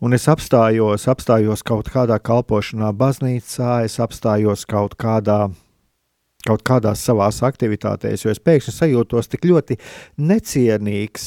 Un 0.00 0.14
es 0.14 0.28
apstājos, 0.30 1.08
apstājos 1.10 1.64
kaut 1.66 1.90
kādā 1.92 2.16
kalpošanā, 2.22 2.92
baznīcā, 2.94 3.82
es 3.84 3.98
apstājos 4.00 4.64
kaut 4.64 4.94
kādā 4.96 5.48
kaut 6.46 6.62
kādās 6.64 7.02
savās 7.04 7.42
aktivitātēs, 7.44 8.22
jo 8.24 8.32
es 8.32 8.40
pēkšņi 8.40 8.72
sajūtos 8.72 9.28
tik 9.28 9.44
ļoti 9.50 9.76
necienīgs 10.22 11.26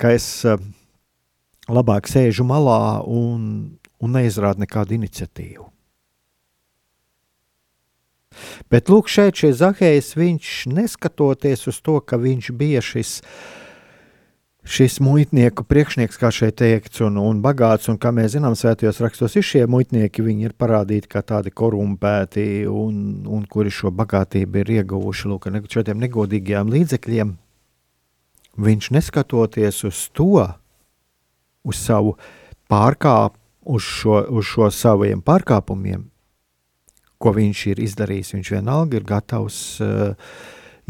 ka 0.00 0.14
es 0.16 0.26
eh, 0.48 0.58
labāk 1.70 2.10
sēžu 2.10 2.46
malā 2.46 3.02
un, 3.06 3.78
un 4.02 4.18
neizrādu 4.18 4.64
nekādu 4.64 4.98
iniciatīvu. 4.98 5.68
Bet 8.72 8.88
lūk, 8.88 9.10
šeit 9.12 9.36
šis 9.36 9.58
Zahējs, 9.60 10.14
viņš 10.16 10.52
neskatoties 10.72 11.66
uz 11.68 11.80
to, 11.84 11.98
ka 12.00 12.16
viņš 12.20 12.48
bija 12.56 12.80
šis, 12.84 13.18
šis 14.64 14.96
muitnieku 15.04 15.66
priekšnieks, 15.68 16.16
kā 16.16 16.30
šeit 16.32 16.56
teikts, 16.62 17.02
un, 17.04 17.18
un 17.20 17.42
bagāts, 17.44 17.90
un 17.92 18.00
kā 18.00 18.12
mēs 18.14 18.32
zinām, 18.36 18.56
svētajos 18.56 19.02
rakstos 19.04 19.36
ir 19.36 19.46
šie 19.46 19.66
muitnieki, 19.68 20.24
viņi 20.24 20.48
ir 20.48 20.56
parādīti 20.56 21.12
kā 21.12 21.20
tādi 21.26 21.52
korumpēti, 21.52 22.64
un, 22.72 23.22
un 23.28 23.44
kuri 23.50 23.72
šo 23.74 23.92
bagātību 24.00 24.62
ir 24.62 24.76
ieguvuši 24.80 25.32
lūk, 25.32 25.50
ar 25.52 25.72
šādiem 25.76 26.00
negodīgiem 26.06 26.72
līdzekļiem 26.72 27.36
viņš 28.60 28.90
neskatoties 28.96 29.84
uz 29.88 30.08
to, 30.12 30.46
uz 31.64 31.78
savu 31.78 32.16
pārkāpumu, 32.70 33.38
uz, 33.62 33.82
šo, 33.82 34.18
uz 34.34 34.48
šo 34.48 34.68
saviem 34.74 35.22
pārkāpumiem, 35.22 36.08
ko 37.22 37.32
viņš 37.36 37.60
ir 37.70 37.82
izdarījis, 37.84 38.32
viņš 38.34 38.50
vienalga 38.56 38.98
ir 38.98 39.06
gatavs 39.06 39.58
uh, 39.84 40.16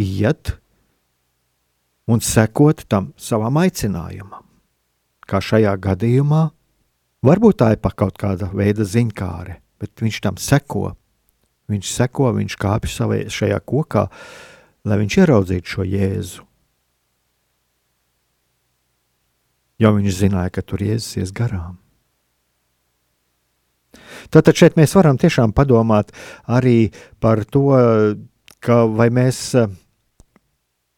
iet 0.01 0.55
un 2.09 2.25
sekot 2.25 2.87
tam 2.88 3.12
savam 3.20 3.61
aicinājumam. 3.61 4.46
Kā 5.29 5.38
šajā 5.44 5.75
gadījumā, 5.81 6.46
varbūt 7.25 7.61
tā 7.62 7.72
ir 7.77 7.83
pa 7.85 7.92
kaut 7.94 8.16
kāda 8.20 8.48
veida 8.53 8.85
ziņkāre, 8.88 9.59
bet 9.81 10.03
viņš 10.03 10.22
tam 10.25 10.40
seko. 10.40 10.94
Viņš 11.70 11.92
seko, 11.92 12.33
viņš 12.37 12.57
kāpj 12.61 12.90
savai, 12.90 13.20
šajā 13.33 13.61
kokā, 13.64 14.09
lai 14.88 14.98
viņš 15.05 15.18
ieraudzītu 15.22 15.77
šo 15.77 15.87
jēzu. 15.87 16.48
Jo 19.80 19.94
viņš 19.96 20.18
zināja, 20.18 20.52
ka 20.52 20.64
tur 20.66 20.82
Jēzus 20.85 21.22
ies 21.22 21.32
garām. 21.36 21.78
Tātad 24.32 24.57
šeit 24.57 24.76
mēs 24.78 24.94
varam 24.97 25.18
tiešām 25.20 25.53
padomāt 25.57 26.12
arī 26.49 26.92
par 27.20 27.44
to, 27.44 27.68
ka 28.62 28.84
vai 28.88 29.09
mēs 29.12 29.40
eh, 29.59 29.68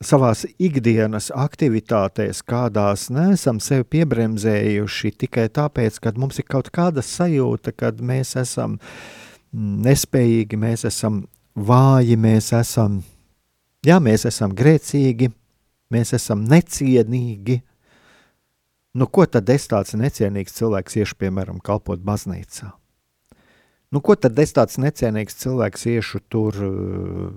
savās 0.04 0.44
ikdienas 0.60 1.30
aktivitātēs, 1.34 2.42
kādās 2.46 3.08
neesam 3.14 3.60
sevi 3.64 3.86
piebremzējuši 3.96 5.14
tikai 5.24 5.48
tāpēc, 5.54 5.98
ka 6.02 6.14
mums 6.18 6.40
ir 6.42 6.48
kaut 6.50 6.70
kāda 6.74 7.02
sajūta, 7.04 7.72
ka 7.72 7.94
mēs 8.00 8.36
esam 8.40 8.78
nespējīgi, 9.54 10.58
mēs 10.60 10.84
esam 10.90 11.24
vāji, 11.54 12.18
mēs 12.20 12.52
esam, 12.58 13.00
jā, 13.86 14.00
mēs 14.02 14.26
esam 14.28 14.54
grēcīgi, 14.56 15.30
mēs 15.94 16.12
esam 16.18 16.44
necienīgi, 16.50 17.60
Nu, 18.94 19.08
ko 19.10 19.26
tad 19.26 19.50
es 19.50 19.66
tāds 19.66 19.96
necienīgs 19.98 20.54
cilvēks 20.54 21.00
iešu, 21.00 21.16
piemēram, 21.18 21.58
kalpot 21.58 21.98
baznīcā? 22.06 22.70
Nu, 23.90 24.00
ko 24.02 24.14
tad 24.14 24.38
es 24.38 24.54
tāds 24.54 24.78
necienīgs 24.78 25.34
cilvēks 25.40 25.88
iešu 25.90 26.20
tur 26.30 26.60
eh, 26.62 27.32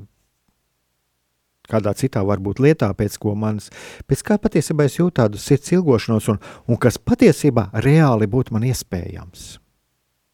kādā 1.69 1.95
citā 1.97 2.21
varbūt 2.25 2.61
lietā, 2.61 2.91
pēc 2.97 3.17
ko 3.21 3.33
manas, 3.37 3.71
pēc 4.05 4.23
kā 4.25 4.37
patiesībā 4.41 4.85
es 4.85 4.99
jūtu 4.99 5.17
tādu 5.19 5.41
sirds 5.41 5.73
ilgošanos, 5.73 6.29
un, 6.33 6.39
un 6.69 6.81
kas 6.81 7.01
patiesībā 7.01 7.71
reāli 7.85 8.29
būtu 8.29 8.53
man 8.53 8.65
iespējams. 8.69 9.49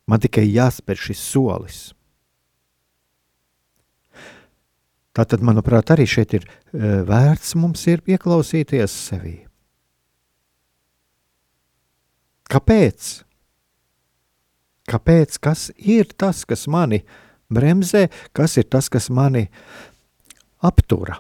Man 0.07 0.23
tikai 0.23 0.43
jāspēr 0.49 0.99
šis 0.99 1.23
solis. 1.23 1.81
Tātad, 5.15 5.43
manuprāt, 5.45 5.91
arī 5.93 6.07
šeit 6.09 6.35
ir 6.35 6.47
eh, 6.49 6.99
vērts 7.07 7.55
mums 7.59 7.87
ir 7.87 8.03
ieklausīties 8.11 8.99
sevī. 9.07 9.37
Kāpēc? 12.53 13.11
Kāpēc? 14.91 15.37
Kas 15.41 15.71
ir 15.79 16.11
tas, 16.13 16.43
kas 16.45 16.67
mani 16.69 17.01
bremzē, 17.53 18.09
kas 18.35 18.59
ir 18.61 18.67
tas, 18.69 18.91
kas 18.93 19.09
mani 19.09 19.47
aptura? 20.61 21.17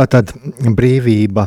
Tā 0.00 0.06
tad 0.08 0.30
brīvība, 0.64 1.42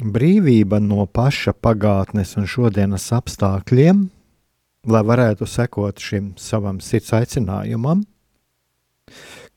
brīvība 0.00 0.78
no 0.80 1.02
paša 1.04 1.52
pagātnes 1.52 2.30
un 2.40 2.46
šodienas 2.48 3.10
apstākļiem, 3.12 3.98
lai 4.88 5.02
varētu 5.10 5.44
sekot 5.44 6.00
šim 6.00 6.30
savam 6.40 6.78
sirds 6.80 7.12
aicinājumam, 7.18 8.00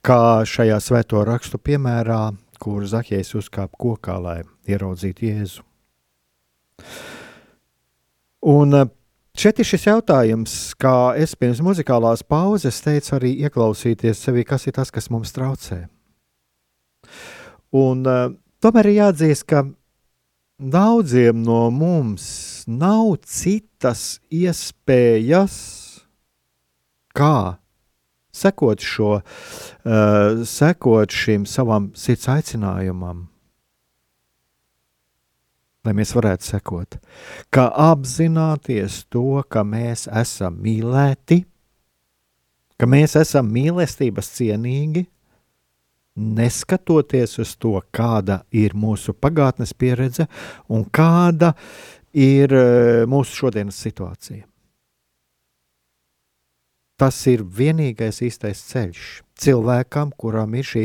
kā 0.04 0.18
šajā 0.52 0.76
svēto 0.84 1.24
rakstu 1.24 1.56
piemērā, 1.56 2.20
kur 2.60 2.84
Zahijas 2.84 3.32
uzkāpa 3.40 3.72
kokā, 3.86 4.20
lai 4.20 4.36
ieraudzītu 4.68 5.30
Jēzu. 5.30 5.64
Un 8.52 8.82
eh, 8.82 8.88
šeit 9.32 9.64
ir 9.64 9.72
šis 9.72 9.88
jautājums, 9.94 10.60
kā 10.76 11.14
es 11.16 11.32
pirms 11.40 11.64
muzikālās 11.64 12.20
pauzes 12.20 12.84
teicu, 12.84 13.16
arī 13.16 13.38
ieklausīties 13.48 14.26
sevī, 14.28 14.44
kas 14.44 14.68
ir 14.68 14.76
tas, 14.76 14.92
kas 14.92 15.08
mums 15.08 15.32
traucē. 15.32 15.86
Un 17.76 18.06
uh, 18.08 18.30
tomēr 18.62 18.90
ir 18.90 18.98
jāatzīst, 19.00 19.44
ka 19.50 19.64
daudziem 20.56 21.42
no 21.44 21.66
mums 21.74 22.26
nav 22.66 23.18
citas 23.28 24.18
iespējas, 24.32 25.56
kā 27.16 27.58
sekot, 28.36 28.80
šo, 28.84 29.12
uh, 29.20 30.44
sekot 30.44 31.12
šim 31.12 31.46
savam 31.48 31.90
sirds 31.96 32.28
aicinājumam, 32.32 33.26
lai 35.86 35.94
mēs 35.96 36.12
varētu 36.16 36.48
sekot, 36.50 36.98
kā 37.54 37.66
apzināties 37.90 39.04
to, 39.12 39.42
ka 39.48 39.64
mēs 39.64 40.06
esam 40.08 40.58
mīlēti, 40.64 41.44
ka 42.76 42.88
mēs 42.90 43.16
esam 43.20 43.48
mīlestības 43.52 44.32
cienīgi, 44.36 45.06
neskatoties 46.16 47.38
uz 47.42 47.54
to, 47.60 47.76
kāda 47.94 48.40
ir 48.50 48.74
mūsu 48.76 49.14
pagātnes 49.14 49.74
pieredze 49.76 50.26
un 50.68 50.84
kāda 50.88 51.52
ir 52.16 52.52
uh, 52.56 53.04
mūsu 53.08 53.44
šodienas 53.44 53.78
situācija. 53.84 54.46
Tas 56.96 57.18
ir 57.28 57.42
vienīgais 57.44 58.22
īstais 58.24 58.62
ceļš 58.70 59.00
cilvēkam, 59.36 60.14
kuram 60.16 60.54
ir 60.56 60.64
šī 60.64 60.84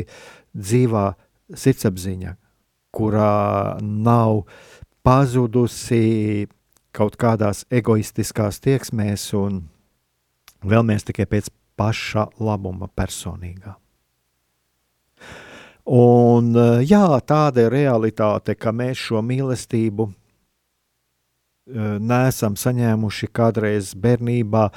dzīvā 0.52 1.06
sirdsapziņa, 1.56 2.34
kurā 2.92 3.78
nav 3.80 4.42
pazudusi 5.08 6.50
kaut 6.92 7.16
kādās 7.16 7.64
egoistiskās 7.72 8.60
tieksmēs 8.60 9.30
un 9.40 9.64
vēlamies 10.68 11.08
tikai 11.08 11.30
pēc 11.32 11.48
paša 11.80 12.28
labuma 12.44 12.92
personīgā. 12.92 13.78
Un, 15.86 16.54
jā, 16.86 17.08
tāda 17.26 17.66
ir 17.66 17.74
realitāte, 17.74 18.54
ka 18.56 18.70
mēs 18.76 19.00
šo 19.08 19.24
mīlestību 19.26 20.08
eh, 20.12 21.98
neesam 21.98 22.56
saņēmuši 22.60 23.32
kādreiz 23.34 23.96
bērnībā, 23.98 24.70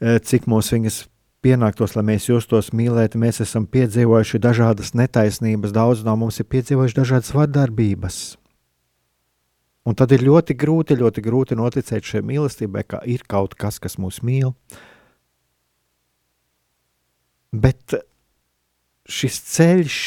Eh, 0.00 0.16
cik 0.24 0.46
mums 0.48 0.70
viņas 0.72 1.02
pienāktos, 1.44 1.92
lai 1.92 2.06
mēs 2.08 2.30
justos 2.30 2.70
mīlēti. 2.72 3.20
Mēs 3.20 3.42
esam 3.44 3.66
piedzīvojuši 3.68 4.40
dažādas 4.40 4.94
netaisnības, 4.96 5.74
daudz 5.76 6.06
no 6.06 6.14
mums 6.16 6.40
ir 6.40 6.48
piedzīvojuši 6.48 6.96
dažādas 6.96 7.34
vardarbības. 7.36 8.20
Un 9.84 9.96
tad 9.96 10.12
ir 10.16 10.24
ļoti 10.24 10.56
grūti, 10.56 10.96
ļoti 10.96 11.24
grūti 11.24 11.58
noticēt 11.60 12.08
šai 12.08 12.22
mīlestībai, 12.24 12.84
ka 12.88 13.02
ir 13.04 13.26
kaut 13.28 13.56
kas, 13.60 13.76
kas 13.80 13.98
mūs 14.00 14.22
mīl. 14.24 14.54
Bet 17.52 17.96
šis 19.10 19.40
ceļš 19.50 19.98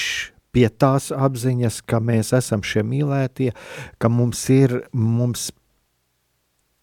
pie 0.53 0.67
tās 0.69 1.09
apziņas, 1.11 1.81
ka 1.89 1.99
mēs 1.99 2.31
esam 2.37 2.63
šie 2.63 2.85
mīlētie, 2.85 3.51
ka 3.99 4.09
mums 4.09 4.43
ir, 4.53 4.83
mums, 4.93 5.49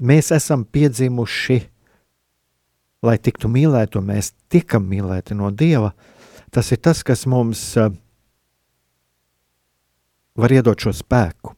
mēs 0.03 0.33
esam 0.35 0.67
piedzimuši 0.67 1.61
lai 3.05 3.17
tiktu 3.19 3.49
mīlēti, 3.51 3.99
un 4.01 4.11
mēs 4.13 4.33
tikam 4.53 4.85
mīlēti 4.91 5.37
no 5.37 5.51
Dieva, 5.51 5.93
tas 6.53 6.71
ir 6.73 6.81
tas, 6.85 7.03
kas 7.07 7.25
mums 7.31 7.63
uh, 7.81 7.93
var 10.37 10.53
iedot 10.53 10.81
šo 10.81 10.93
spēku. 10.97 11.55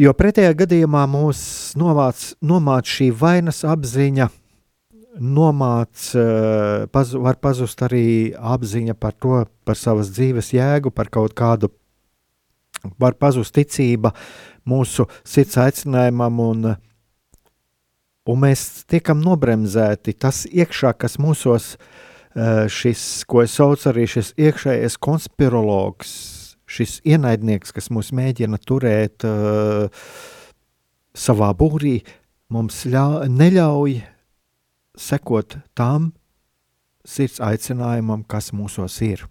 Jo 0.00 0.12
pretējā 0.16 0.52
gadījumā 0.56 1.02
mūs 1.10 1.40
nomāc, 1.76 2.30
nomāc 2.40 2.88
šī 2.88 3.10
vainas 3.12 3.64
apziņa, 3.68 4.30
nomāc, 5.20 6.10
uh, 6.16 6.86
paz, 6.92 7.14
var 7.14 7.36
pazust 7.42 7.82
arī 7.84 8.32
apziņa 8.34 8.96
par 8.96 9.14
to, 9.20 9.44
par 9.68 9.76
savas 9.76 10.12
dzīves 10.16 10.54
jēgu, 10.56 10.92
par 10.92 11.12
kaut 11.12 11.36
kādu, 11.38 11.70
var 13.00 13.14
pazust 13.20 13.54
ticība 13.54 14.14
mūsu 14.68 15.04
sirds 15.24 15.58
aicinājumam 15.60 16.40
un 16.44 16.70
un 18.30 18.40
mēs 18.44 18.84
tiekam 18.90 19.20
nobremzēti. 19.24 20.14
Tas 20.18 20.44
iekšā, 20.46 20.92
kas 20.98 21.18
mūsos, 21.22 21.76
eh, 22.34 22.66
šis, 22.68 23.24
ko 23.26 23.42
es 23.42 23.56
saucu 23.56 23.90
arī 23.90 24.06
šis 24.06 24.34
iekšējais 24.36 24.98
konspirologs, 24.98 26.12
šis 26.70 27.00
ienaidnieks, 27.04 27.72
kas 27.72 27.90
mūs 27.90 28.12
mēģina 28.14 28.58
turēt 28.62 29.24
uh, 29.26 29.88
savā 31.18 31.48
būrī, 31.58 32.04
mums 32.48 32.84
ļau, 32.86 33.26
neļauj 33.26 33.96
sekot 34.98 35.58
tam 35.78 36.12
sirds 37.06 37.40
aicinājumam, 37.42 38.24
kas 38.28 38.50
mūsos 38.52 39.00
ir. 39.04 39.26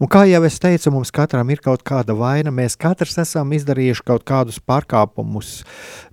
Un 0.00 0.08
kā 0.10 0.24
jau 0.26 0.40
es 0.46 0.58
teicu, 0.62 0.90
mums 0.94 1.12
katram 1.14 1.50
ir 1.52 1.60
kaut 1.62 1.84
kāda 1.86 2.14
vaina. 2.16 2.52
Mēs 2.54 2.76
katrs 2.80 3.18
esam 3.22 3.52
izdarījuši 3.54 4.06
kaut 4.06 4.24
kādus 4.26 4.58
pārkāpumus. 4.58 5.60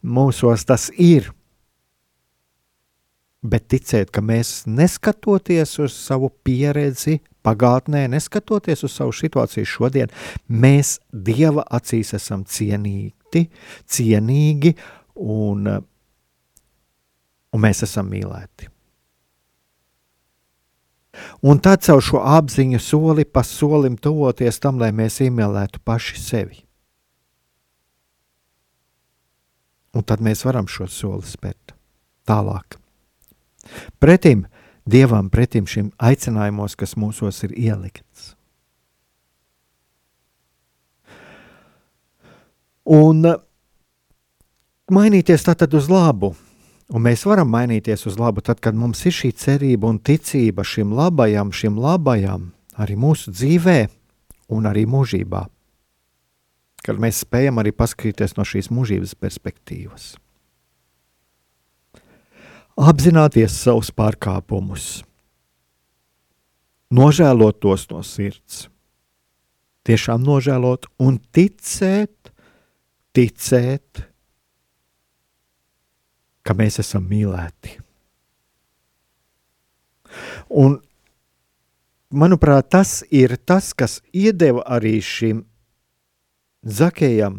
Mūsos 0.04 0.66
tas 0.68 0.90
ir. 0.94 1.32
Bet 3.48 3.68
ticēt, 3.72 4.12
ka 4.12 4.22
mēs 4.26 4.66
neskatoties 4.68 5.78
uz 5.84 5.96
savu 5.96 6.30
pieredzi 6.44 7.20
pagātnē, 7.46 8.08
neskatoties 8.12 8.84
uz 8.84 8.96
savu 8.98 9.14
situāciju 9.16 9.70
šodien, 9.70 10.12
mēs 10.50 10.98
Dieva 11.14 11.64
acīs 11.78 12.12
esam 12.18 12.44
cienīti, 12.50 13.46
cienīgi 13.88 14.74
un, 15.16 15.70
un 17.54 17.64
mēs 17.64 17.84
esam 17.88 18.10
mīlēti. 18.12 18.70
Un 21.42 21.60
tad 21.64 21.82
caur 21.86 22.04
šo 22.04 22.22
apziņu 22.22 22.80
soli 22.82 23.26
pa 23.26 23.42
solim 23.46 23.98
tuvoties 23.98 24.60
tam, 24.62 24.78
lai 24.82 24.92
mēs 24.94 25.22
iemīlētu 25.26 25.82
paši 25.86 26.22
sevi. 26.22 26.60
Un 29.98 30.06
tad 30.06 30.22
mēs 30.22 30.44
varam 30.46 30.68
šo 30.70 30.86
soli 30.92 31.26
spērt 31.26 31.74
tālāk. 32.28 32.78
Pretim 33.98 34.46
Dievam, 34.88 35.28
pretim 35.28 35.66
šim 35.68 35.90
aicinājumos, 36.00 36.78
kas 36.80 36.94
mūsos 36.96 37.42
ir 37.44 37.52
ielikts. 37.60 38.30
Un 42.88 43.26
mainīties 44.88 45.44
tātad 45.44 45.76
uz 45.76 45.90
labu, 45.92 46.32
Un 46.88 47.04
mēs 47.04 47.26
varam 47.28 47.50
mainīties 47.52 48.06
uz 48.08 48.16
labu, 48.20 48.40
tad, 48.40 48.62
kad 48.64 48.76
mums 48.78 49.02
ir 49.10 49.16
šī 49.16 49.34
cerība 49.36 49.90
un 49.92 50.00
ticība 50.00 50.64
šim 50.64 50.94
labajam, 50.96 51.52
šim 51.52 51.80
labajam, 51.84 52.54
arī 52.80 52.96
mūsu 52.96 53.34
dzīvē 53.36 53.80
un 54.56 54.70
arī 54.70 54.86
mūžībā. 54.88 55.44
Kad 56.88 57.02
mēs 57.04 57.26
spējam 57.26 57.60
arī 57.60 57.74
paskatīties 57.76 58.38
no 58.38 58.46
šīs 58.48 58.72
mūžības 58.72 59.18
perspektīvas. 59.20 60.14
Apzināties 62.78 63.58
savus 63.58 63.90
pārkāpumus, 63.92 65.02
nožēlot 66.94 67.60
tos 67.66 67.88
no 67.92 68.04
sirds, 68.06 68.68
tiešām 69.90 70.22
nožēlot 70.24 70.86
un 71.04 71.18
ticēt, 71.34 72.32
ticēt, 73.18 74.06
ka 76.48 76.56
mēs 76.56 76.80
esam 76.80 77.04
mīlēti. 77.10 77.76
Un, 80.48 80.80
manuprāt, 82.10 82.70
tas 82.72 83.02
ir 83.12 83.36
tas, 83.44 83.74
kas 83.76 84.00
iedeva 84.16 84.64
arī 84.78 84.98
šim 85.04 85.44
Zakējam 86.68 87.36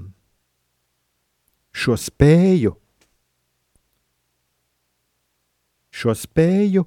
šo 1.75 1.97
spēju, 2.01 2.71
šo 5.93 6.15
spēju 6.17 6.85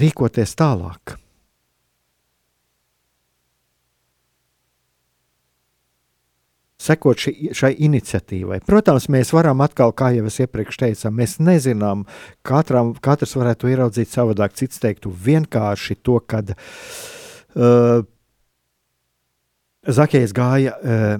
rīkoties 0.00 0.54
tālāk. 0.56 1.16
Sekot 6.82 7.22
ši, 7.22 7.32
šai 7.56 7.72
iniciatīvai. 7.86 8.60
Protams, 8.66 9.08
mēs 9.12 9.32
varam 9.34 9.62
atkal, 9.64 9.94
kā 9.96 10.10
jau 10.16 10.26
es 10.28 10.38
iepriekš 10.42 10.80
teicu, 10.82 11.12
mēs 11.14 11.38
nezinām, 11.42 12.04
katram, 12.46 12.94
katrs 13.02 13.36
varētu 13.38 13.70
ieraudzīt 13.72 14.12
savādāk, 14.12 14.56
cits 14.58 14.82
teiktu 14.82 15.12
vienkārši 15.12 15.98
to, 16.02 16.18
kad 16.26 16.54
uh, 16.56 18.02
Zakējs 19.82 20.30
gāja 20.30 20.76
uh, 20.78 21.16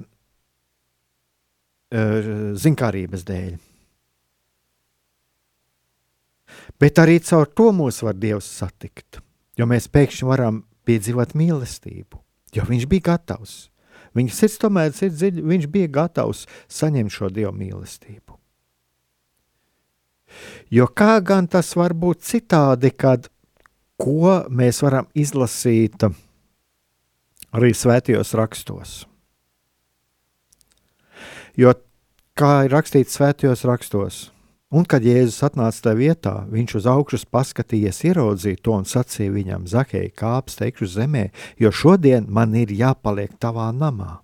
uh, 1.90 2.32
zinkārības 2.62 3.24
dēļ. 3.26 3.56
Bet 6.78 6.98
arī 7.02 7.18
caur 7.22 7.50
to 7.50 7.72
mūs 7.74 8.02
var 8.06 8.14
Dievs 8.18 8.46
satikt, 8.46 9.18
jo 9.58 9.66
mēs 9.70 9.90
pēkšņi 9.90 10.28
varam 10.28 10.62
piedzīvot 10.86 11.34
mīlestību, 11.38 12.22
jo 12.54 12.64
Viņš 12.68 12.88
bija 12.90 13.12
gatavs. 13.12 13.71
Viņa 14.16 14.34
sirds 14.36 14.58
tomēr 14.60 14.92
ir 14.92 15.12
dziļa, 15.14 15.44
viņš 15.52 15.68
bija 15.72 15.90
gatavs 15.92 16.44
saņemt 16.68 17.14
šo 17.14 17.30
dievu 17.32 17.52
mīlestību. 17.56 18.36
Jo 20.72 20.88
kā 20.88 21.18
gan 21.20 21.48
tas 21.48 21.74
var 21.76 21.92
būt 21.92 22.24
citādi, 22.24 22.92
kad 22.96 23.28
ko 24.00 24.42
mēs 24.48 24.80
varam 24.84 25.08
izlasīt 25.14 26.06
arī 27.52 27.72
svētajos 27.76 28.32
rakstos? 28.40 28.94
Jo 31.56 31.74
kā 32.38 32.62
ir 32.64 32.72
rakstīts 32.72 33.18
svētajos 33.18 33.66
rakstos, 33.68 34.22
Un, 34.72 34.86
kad 34.88 35.04
Jēzus 35.04 35.42
atnāca 35.44 35.84
tajā 35.84 35.98
vietā, 35.98 36.32
viņš 36.48 36.74
uz 36.78 36.86
augšas 36.88 37.26
paskatījies, 37.28 37.98
ieraudzīja 38.08 38.60
to 38.64 38.76
un 38.78 38.86
sacīja 38.88 39.34
viņam: 39.34 39.66
Zakei, 39.68 40.08
kāps 40.08 40.56
teikšu 40.56 40.88
zemē, 40.94 41.26
jo 41.60 41.68
šodien 41.68 42.24
man 42.32 42.56
ir 42.56 42.72
jāpaliek 42.72 43.34
tavā 43.36 43.68
namā. 43.76 44.22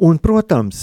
Un, 0.00 0.16
protams, 0.20 0.80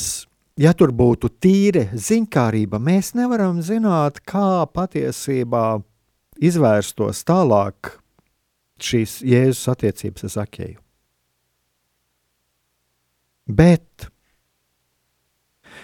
ja 0.58 0.76
tur 0.78 0.94
būtu 0.94 1.30
tīra 1.42 1.88
ziņkārība, 1.94 2.78
mēs 2.82 3.14
nevaram 3.18 3.62
zināt, 3.66 4.22
kā 4.26 4.66
patiesībā 4.70 5.82
izvērstos 6.38 7.26
tālāk 7.26 7.96
šīs 8.82 9.20
Jēzus 9.26 9.70
attiecības 9.74 10.30
ar 10.30 10.34
Zakeju. 10.38 10.80
Bet 13.50 14.13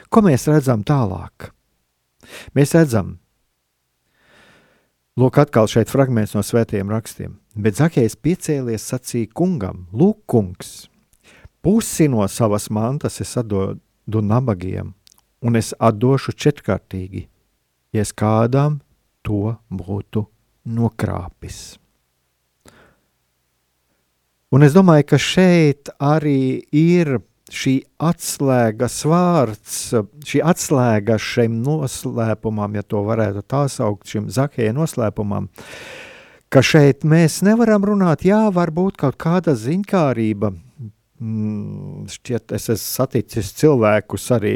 Ko 0.10 0.24
mēs 0.26 0.48
redzam 0.50 0.82
tālāk? 0.82 1.52
Mēs 2.58 2.74
redzam, 2.74 3.18
lūk, 5.20 5.38
atkal 5.42 5.70
šeit 5.70 5.92
fragments 5.92 6.34
no 6.34 6.42
svētiem 6.46 6.90
rakstiem. 6.90 7.36
Bet 7.60 7.78
Zakējs 7.78 8.16
piecēlies, 8.18 8.86
sacīja 8.90 9.30
kungam: 9.38 9.86
Lūk, 9.94 10.24
kungs, 10.30 10.88
pusi 11.62 12.08
no 12.10 12.26
savas 12.28 12.70
mantas 12.74 13.20
es 13.22 13.36
atdodu 13.38 14.24
nabagiem, 14.26 14.94
un 15.46 15.60
es 15.60 15.74
atdošu 15.78 16.34
četrkārtīgi, 16.34 17.28
ja 17.94 18.02
es 18.02 18.14
kādam 18.14 18.80
to 19.22 19.58
būtu 19.70 20.26
nokrapis. 20.66 21.78
Un 24.50 24.66
es 24.66 24.74
domāju, 24.74 25.06
ka 25.12 25.18
šeit 25.22 25.92
arī 26.02 26.66
ir 26.74 27.20
šī 27.54 27.76
atslēgas 28.02 29.00
vārds, 29.10 29.80
šī 30.28 30.42
atslēga 30.46 31.18
šim 31.22 31.60
noslēpumam, 31.66 32.78
ja 32.78 32.86
to 32.86 33.04
varētu 33.08 33.44
tā 33.48 33.66
saukt, 33.72 34.10
šim 34.10 34.30
Zakēja 34.34 34.76
noslēpumam, 34.78 35.50
ka 36.54 36.64
šeit 36.66 37.06
mēs 37.08 37.42
nevaram 37.46 37.86
runāt, 37.86 38.26
jā, 38.28 38.48
varbūt 38.54 39.00
kaut 39.02 39.20
kāda 39.22 39.56
ziņkārība. 39.58 40.54
Mm, 41.20 42.06
šķiet, 42.08 42.54
es 42.56 42.70
esmu 42.72 42.80
saticis 42.80 43.50
cilvēkus 43.60 44.30
arī 44.32 44.54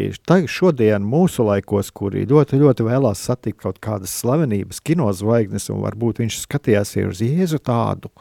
šodien, 0.47 1.03
mūsu 1.03 1.43
laikos, 1.43 1.89
kuri 1.91 2.23
ļoti, 2.29 2.61
ļoti 2.61 2.85
vēlās 2.87 3.25
satikt 3.27 3.65
kaut 3.65 3.81
kādas 3.83 4.13
slavenības, 4.21 4.79
kinozvaigznes, 4.87 5.67
un 5.73 5.83
varbūt 5.83 6.23
viņš 6.23 6.39
skatījās 6.45 6.95
uz 7.03 7.19
Jēzu 7.25 7.59
tādu, 7.59 8.13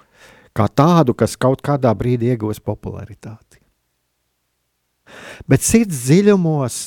kā 0.58 0.66
tādu, 0.66 1.14
kas 1.14 1.38
kaut 1.38 1.62
kādā 1.62 1.94
brīdī 1.94 2.32
iegūs 2.34 2.58
popularitāti. 2.66 3.51
Bet 5.50 5.64
sirds 5.66 6.04
dziļumos 6.06 6.80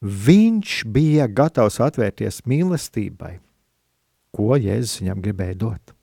viņš 0.00 0.74
bija 0.88 1.28
gatavs 1.28 1.80
atvērties 1.84 2.42
mīlestībai, 2.48 3.38
ko 4.34 4.56
Jēzus 4.56 5.02
viņam 5.02 5.24
gribēja 5.24 5.58
dot. 5.60 5.96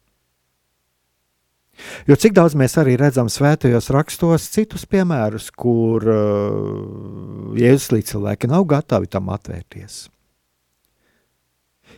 Jo 2.10 2.18
cik 2.18 2.34
daudz 2.34 2.56
mēs 2.58 2.74
arī 2.82 2.96
redzam 2.98 3.28
svētajos 3.30 3.92
rakstos 3.94 4.48
citus 4.54 4.86
piemērus, 4.90 5.50
kur 5.54 6.06
uh, 6.10 7.58
Jēzus 7.58 7.92
līdz 7.94 8.14
cilvēki 8.14 8.50
nav 8.50 8.66
gatavi 8.70 9.10
tam 9.14 9.30
atvērties. 9.34 10.08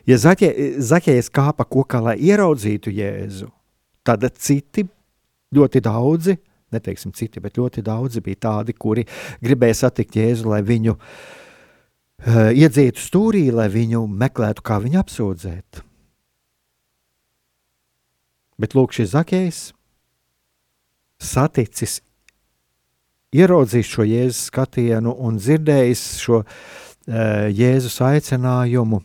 Ja 0.07 0.17
Zaķējas 0.19 1.29
kāpa 1.33 1.65
kokā, 1.67 2.01
lai 2.03 2.15
ieraudzītu 2.23 2.91
Jēzu, 2.93 3.49
tad 4.07 4.25
citi 4.39 4.85
ļoti 5.55 5.81
daudzi 5.85 6.35
neteiksim 6.75 7.13
citi, 7.17 7.41
bet 7.43 7.59
ļoti 7.59 7.83
daudzi 7.85 8.23
bija 8.25 8.43
tādi, 8.47 8.75
kuri 8.77 9.05
gribēja 9.43 9.85
satikt 9.85 10.17
Jēzu, 10.19 10.49
lai 10.51 10.61
viņu 10.65 10.95
uh, 10.95 12.49
iedzītu 12.53 13.01
stūrī, 13.03 13.47
lai 13.55 13.69
viņu 13.73 14.05
meklētu, 14.07 14.65
kā 14.65 14.79
viņu 14.83 15.01
apsūdzēt. 15.03 15.83
Bet 18.59 18.75
lūk, 18.75 18.95
šis 18.95 19.13
zakējs 19.13 19.61
saticis, 21.19 21.99
ieraudzījis 23.35 23.93
šo 23.93 24.07
Jēzus 24.07 24.49
skatienu 24.49 25.13
un 25.15 25.39
dzirdējis 25.39 26.03
šo 26.23 26.41
uh, 26.43 27.47
Jēzus 27.53 28.01
aicinājumu, 28.03 29.01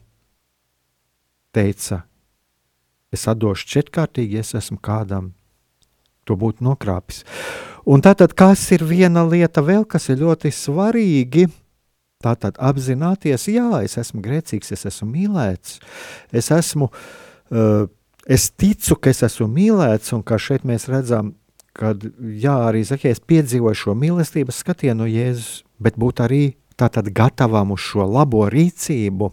teica, 1.55 2.03
es 3.15 3.29
atdošu 3.31 3.69
četrkārtīgi, 3.77 4.41
es 4.43 4.55
esmu 4.59 4.81
kādam 4.83 5.33
to 6.29 6.37
būtu 6.41 6.64
nokrāpis. 6.66 7.22
Un 7.85 8.01
tātad, 8.05 8.33
kas 8.33 8.62
ir 8.72 8.85
viena 8.89 9.27
lieta 9.29 9.62
vēl, 9.64 9.85
kas 9.85 10.09
ir 10.09 10.22
ļoti 10.22 10.53
svarīgi, 10.55 11.49
tātad 12.25 12.57
apzināties, 12.57 13.49
jā, 13.53 13.68
es 13.85 13.99
esmu 14.01 14.22
grēcīgs, 14.25 14.72
es 14.72 14.87
esmu 14.89 15.11
mīlēts, 15.12 15.79
es 16.33 16.49
esmu, 16.55 16.89
uh, 16.89 17.85
es 18.25 18.49
ticu, 18.57 18.97
ka 18.97 19.12
es 19.12 19.20
esmu 19.27 19.51
mīlēts, 19.53 20.14
un 20.16 20.25
kā 20.25 20.41
šeit 20.41 20.64
mēs 20.64 20.89
redzam, 20.89 21.35
kad, 21.77 22.07
jā, 22.41 22.57
arī 22.70 22.85
Zakējs 22.87 23.20
piedzīvoja 23.29 23.77
šo 23.77 23.97
mīlestības 23.99 24.62
skatienu 24.64 25.03
no 25.03 25.11
Jēzus, 25.11 25.64
bet 25.83 26.01
būt 26.01 26.25
arī 26.25 26.43
tātad 26.81 27.11
gatavam 27.14 27.75
uz 27.75 27.85
šo 27.85 28.07
labo 28.09 28.47
rīcību 28.51 29.31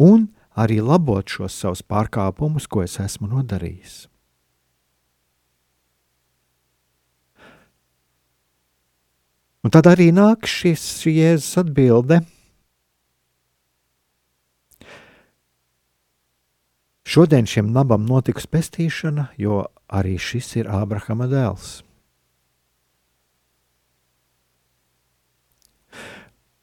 un 0.00 0.28
arī 0.58 0.80
labot 0.82 1.28
šos 1.28 1.56
savus 1.62 1.84
pārkāpumus, 1.86 2.66
ko 2.66 2.82
es 2.84 2.98
esmu 3.00 3.30
nodarījis. 3.30 4.09
Un 9.60 9.72
tad 9.74 9.90
arī 9.90 10.08
nāk 10.16 10.48
šis 10.48 10.82
Jēzus 11.04 11.58
atbilde. 11.60 12.22
Šodien 17.10 17.48
šim 17.50 17.72
nabam 17.74 18.06
notiks 18.08 18.46
pestīšana, 18.46 19.32
jo 19.36 19.64
arī 19.90 20.14
šis 20.16 20.54
ir 20.62 20.70
Ābrahama 20.70 21.26
dēls. 21.28 21.80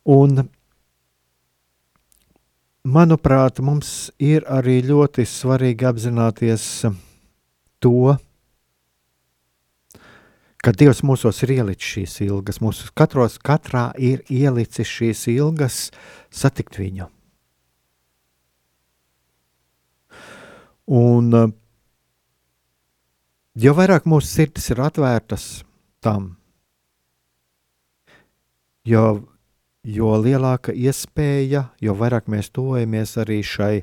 Un, 0.07 0.45
manuprāt, 2.87 3.59
mums 3.59 3.89
ir 4.23 4.47
arī 4.47 4.79
ļoti 4.87 5.27
svarīgi 5.27 5.89
apzināties 5.89 6.69
to, 7.83 8.15
ka 10.68 10.74
Dievs 10.76 10.99
mūsos 10.99 11.38
ir 11.45 11.53
ielicis 11.53 11.88
šīs 11.93 12.13
ilgas, 12.26 12.57
mūsu 12.59 12.89
katros, 12.91 13.38
katrā 13.39 13.86
ir 14.03 14.26
ielicis 14.28 14.89
šīs 14.91 15.22
ilgas 15.32 15.78
satikt 16.28 16.76
viņu. 16.76 17.07
Un 20.99 21.38
eh, 21.39 21.53
jo 23.63 23.76
vairāk 23.80 24.11
mūsu 24.11 24.28
sirdis 24.28 24.68
ir 24.76 24.84
atvērtas 24.84 25.47
tam, 26.03 26.34
jo, 28.84 29.05
jo 29.88 30.13
lielāka 30.19 30.75
iespēja, 30.75 31.69
jo 31.81 31.95
vairāk 31.97 32.27
mēs 32.31 32.51
tojamies 32.55 33.15
arī 33.23 33.39
šai 33.45 33.75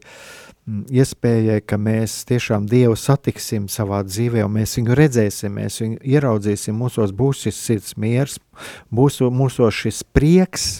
Mm, 0.64 0.86
iespējai, 0.96 1.60
ka 1.68 1.76
mēs 1.76 2.22
tiešām 2.24 2.64
Dievu 2.64 2.96
satiksim 2.96 3.66
savā 3.68 3.98
dzīvē, 4.00 4.46
un 4.46 4.54
mēs 4.54 4.78
viņu 4.78 4.94
redzēsim, 4.96 5.58
mēs 5.60 5.76
viņu 5.82 5.98
ieraudzīsim, 6.00 6.78
mūsos 6.80 7.12
būs 7.12 7.42
šis 7.44 7.58
sirds 7.66 7.96
miers, 8.00 8.38
būs 8.88 9.20
mūsos 9.28 9.76
šis 9.76 10.00
prieks 10.16 10.78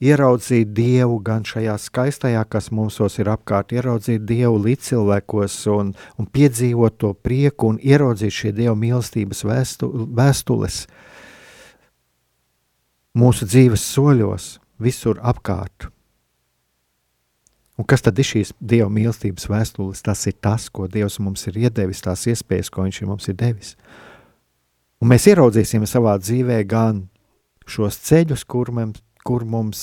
ieraudzīt 0.00 0.72
Dievu 0.72 1.18
gan 1.20 1.44
šajā 1.44 1.76
skaistajā, 1.76 2.46
kas 2.48 2.70
mums 2.72 2.96
ir 3.20 3.28
apkārt, 3.28 3.76
ieraudzīt 3.76 4.24
Dievu 4.24 4.56
līdzcilvēkos 4.64 5.58
un, 5.74 5.92
un 6.16 6.30
piedzīvot 6.32 6.96
to 7.04 7.12
prieku 7.12 7.74
un 7.74 7.76
ieraudzīt 7.76 8.32
šie 8.32 8.56
Dieva 8.56 8.72
mīlestības 8.72 9.44
vēstu, 9.44 9.92
vēstules 10.16 10.86
mūsu 13.16 13.46
dzīves 13.48 13.84
soļos, 13.94 14.52
visur 14.80 15.20
apkārt. 15.22 15.88
Un 17.80 17.86
kas 17.88 18.04
tad 18.04 18.18
ir 18.20 18.26
šīs 18.28 18.50
Dieva 18.60 18.90
mīlestības 18.92 19.46
vēstules? 19.48 20.02
Tas 20.04 20.26
ir 20.28 20.36
tas, 20.36 20.68
ko 20.68 20.84
Dievs 20.90 21.16
mums 21.22 21.46
ir 21.48 21.56
iedevis, 21.62 22.02
tās 22.04 22.26
iespējas, 22.28 22.68
ko 22.68 22.84
Viņš 22.84 22.98
mums 23.08 23.30
ir 23.32 23.38
devis. 23.40 23.76
Un 25.00 25.08
mēs 25.08 25.24
ieraudzīsim 25.30 25.86
savā 25.88 26.18
dzīvē 26.20 26.58
gan 26.68 27.06
šos 27.70 27.96
ceļus, 28.04 28.44
kur 28.44 28.68
mums, 28.76 29.00
kur 29.24 29.46
mums, 29.48 29.80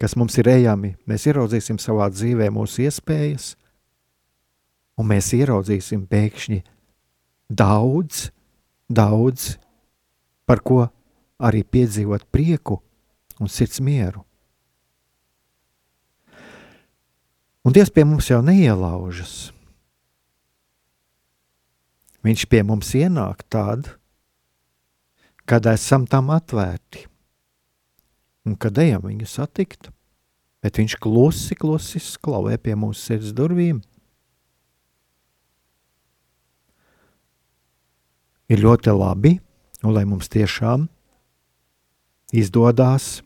kas 0.00 0.16
mums 0.20 0.36
ir 0.36 0.50
ejami, 0.52 0.96
mēs 1.08 1.24
ieraudzīsim 1.30 1.80
savā 1.80 2.10
dzīvē 2.12 2.50
mūsu 2.52 2.84
iespējas, 2.84 3.54
un 5.00 5.08
mēs 5.08 5.32
ieraudzīsim 5.38 6.04
pēkšņi 6.10 6.60
daudz, 7.48 8.28
daudz, 8.92 9.54
par 10.44 10.60
ko 10.60 10.90
arī 11.38 11.62
piedzīvot 11.62 12.26
prieku 12.34 12.80
un 13.38 13.50
sirds 13.50 13.80
mieru. 13.80 14.24
Un 17.62 17.74
Dievs 17.74 17.92
pie 17.92 18.04
mums 18.06 18.30
jau 18.30 18.40
neielaužas. 18.42 19.50
Viņš 22.24 22.44
pie 22.50 22.62
mums 22.66 22.90
ienāk 22.96 23.44
tad, 23.52 23.92
kad 25.48 25.66
esam 25.70 26.06
tam 26.08 26.32
atvērti 26.34 27.06
un 28.48 28.56
kad 28.56 28.78
ejam 28.80 29.04
viņu 29.04 29.28
satikt, 29.28 29.90
bet 30.64 30.80
viņš 30.80 30.96
klusi, 31.02 31.54
klusi 31.58 32.00
sklauvē 32.02 32.56
pie 32.60 32.74
mūsu 32.78 33.12
sirds 33.12 33.34
durvīm. 33.36 33.82
Ir 38.48 38.64
ļoti 38.64 38.94
labi, 38.96 39.34
un 39.84 39.92
lai 39.92 40.06
mums 40.08 40.30
tiešām 40.32 40.88
izdodas 42.34 43.22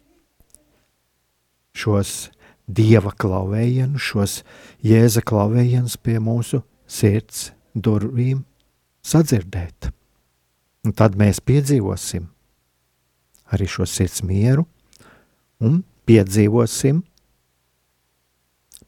šos 1.72 2.30
dieva 2.66 3.12
klauvējienus, 3.18 4.03
šos 4.03 4.36
jēza 4.84 5.22
klauvējienus 5.26 5.96
pie 5.98 6.18
mūsu 6.22 6.62
sirds 6.86 7.50
durvīm 7.74 8.44
sadzirdēt. 9.03 9.90
Un 10.82 10.94
tad 10.98 11.16
mēs 11.18 11.40
piedzīvosim 11.44 12.26
arī 13.53 13.68
šo 13.68 13.86
sirds 13.88 14.22
mieru 14.26 14.64
un 15.62 15.82
piedzīvosim 16.09 17.03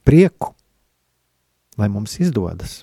prieku, 0.04 0.54
lai 1.78 1.90
mums 1.92 2.18
izdodas. 2.20 2.82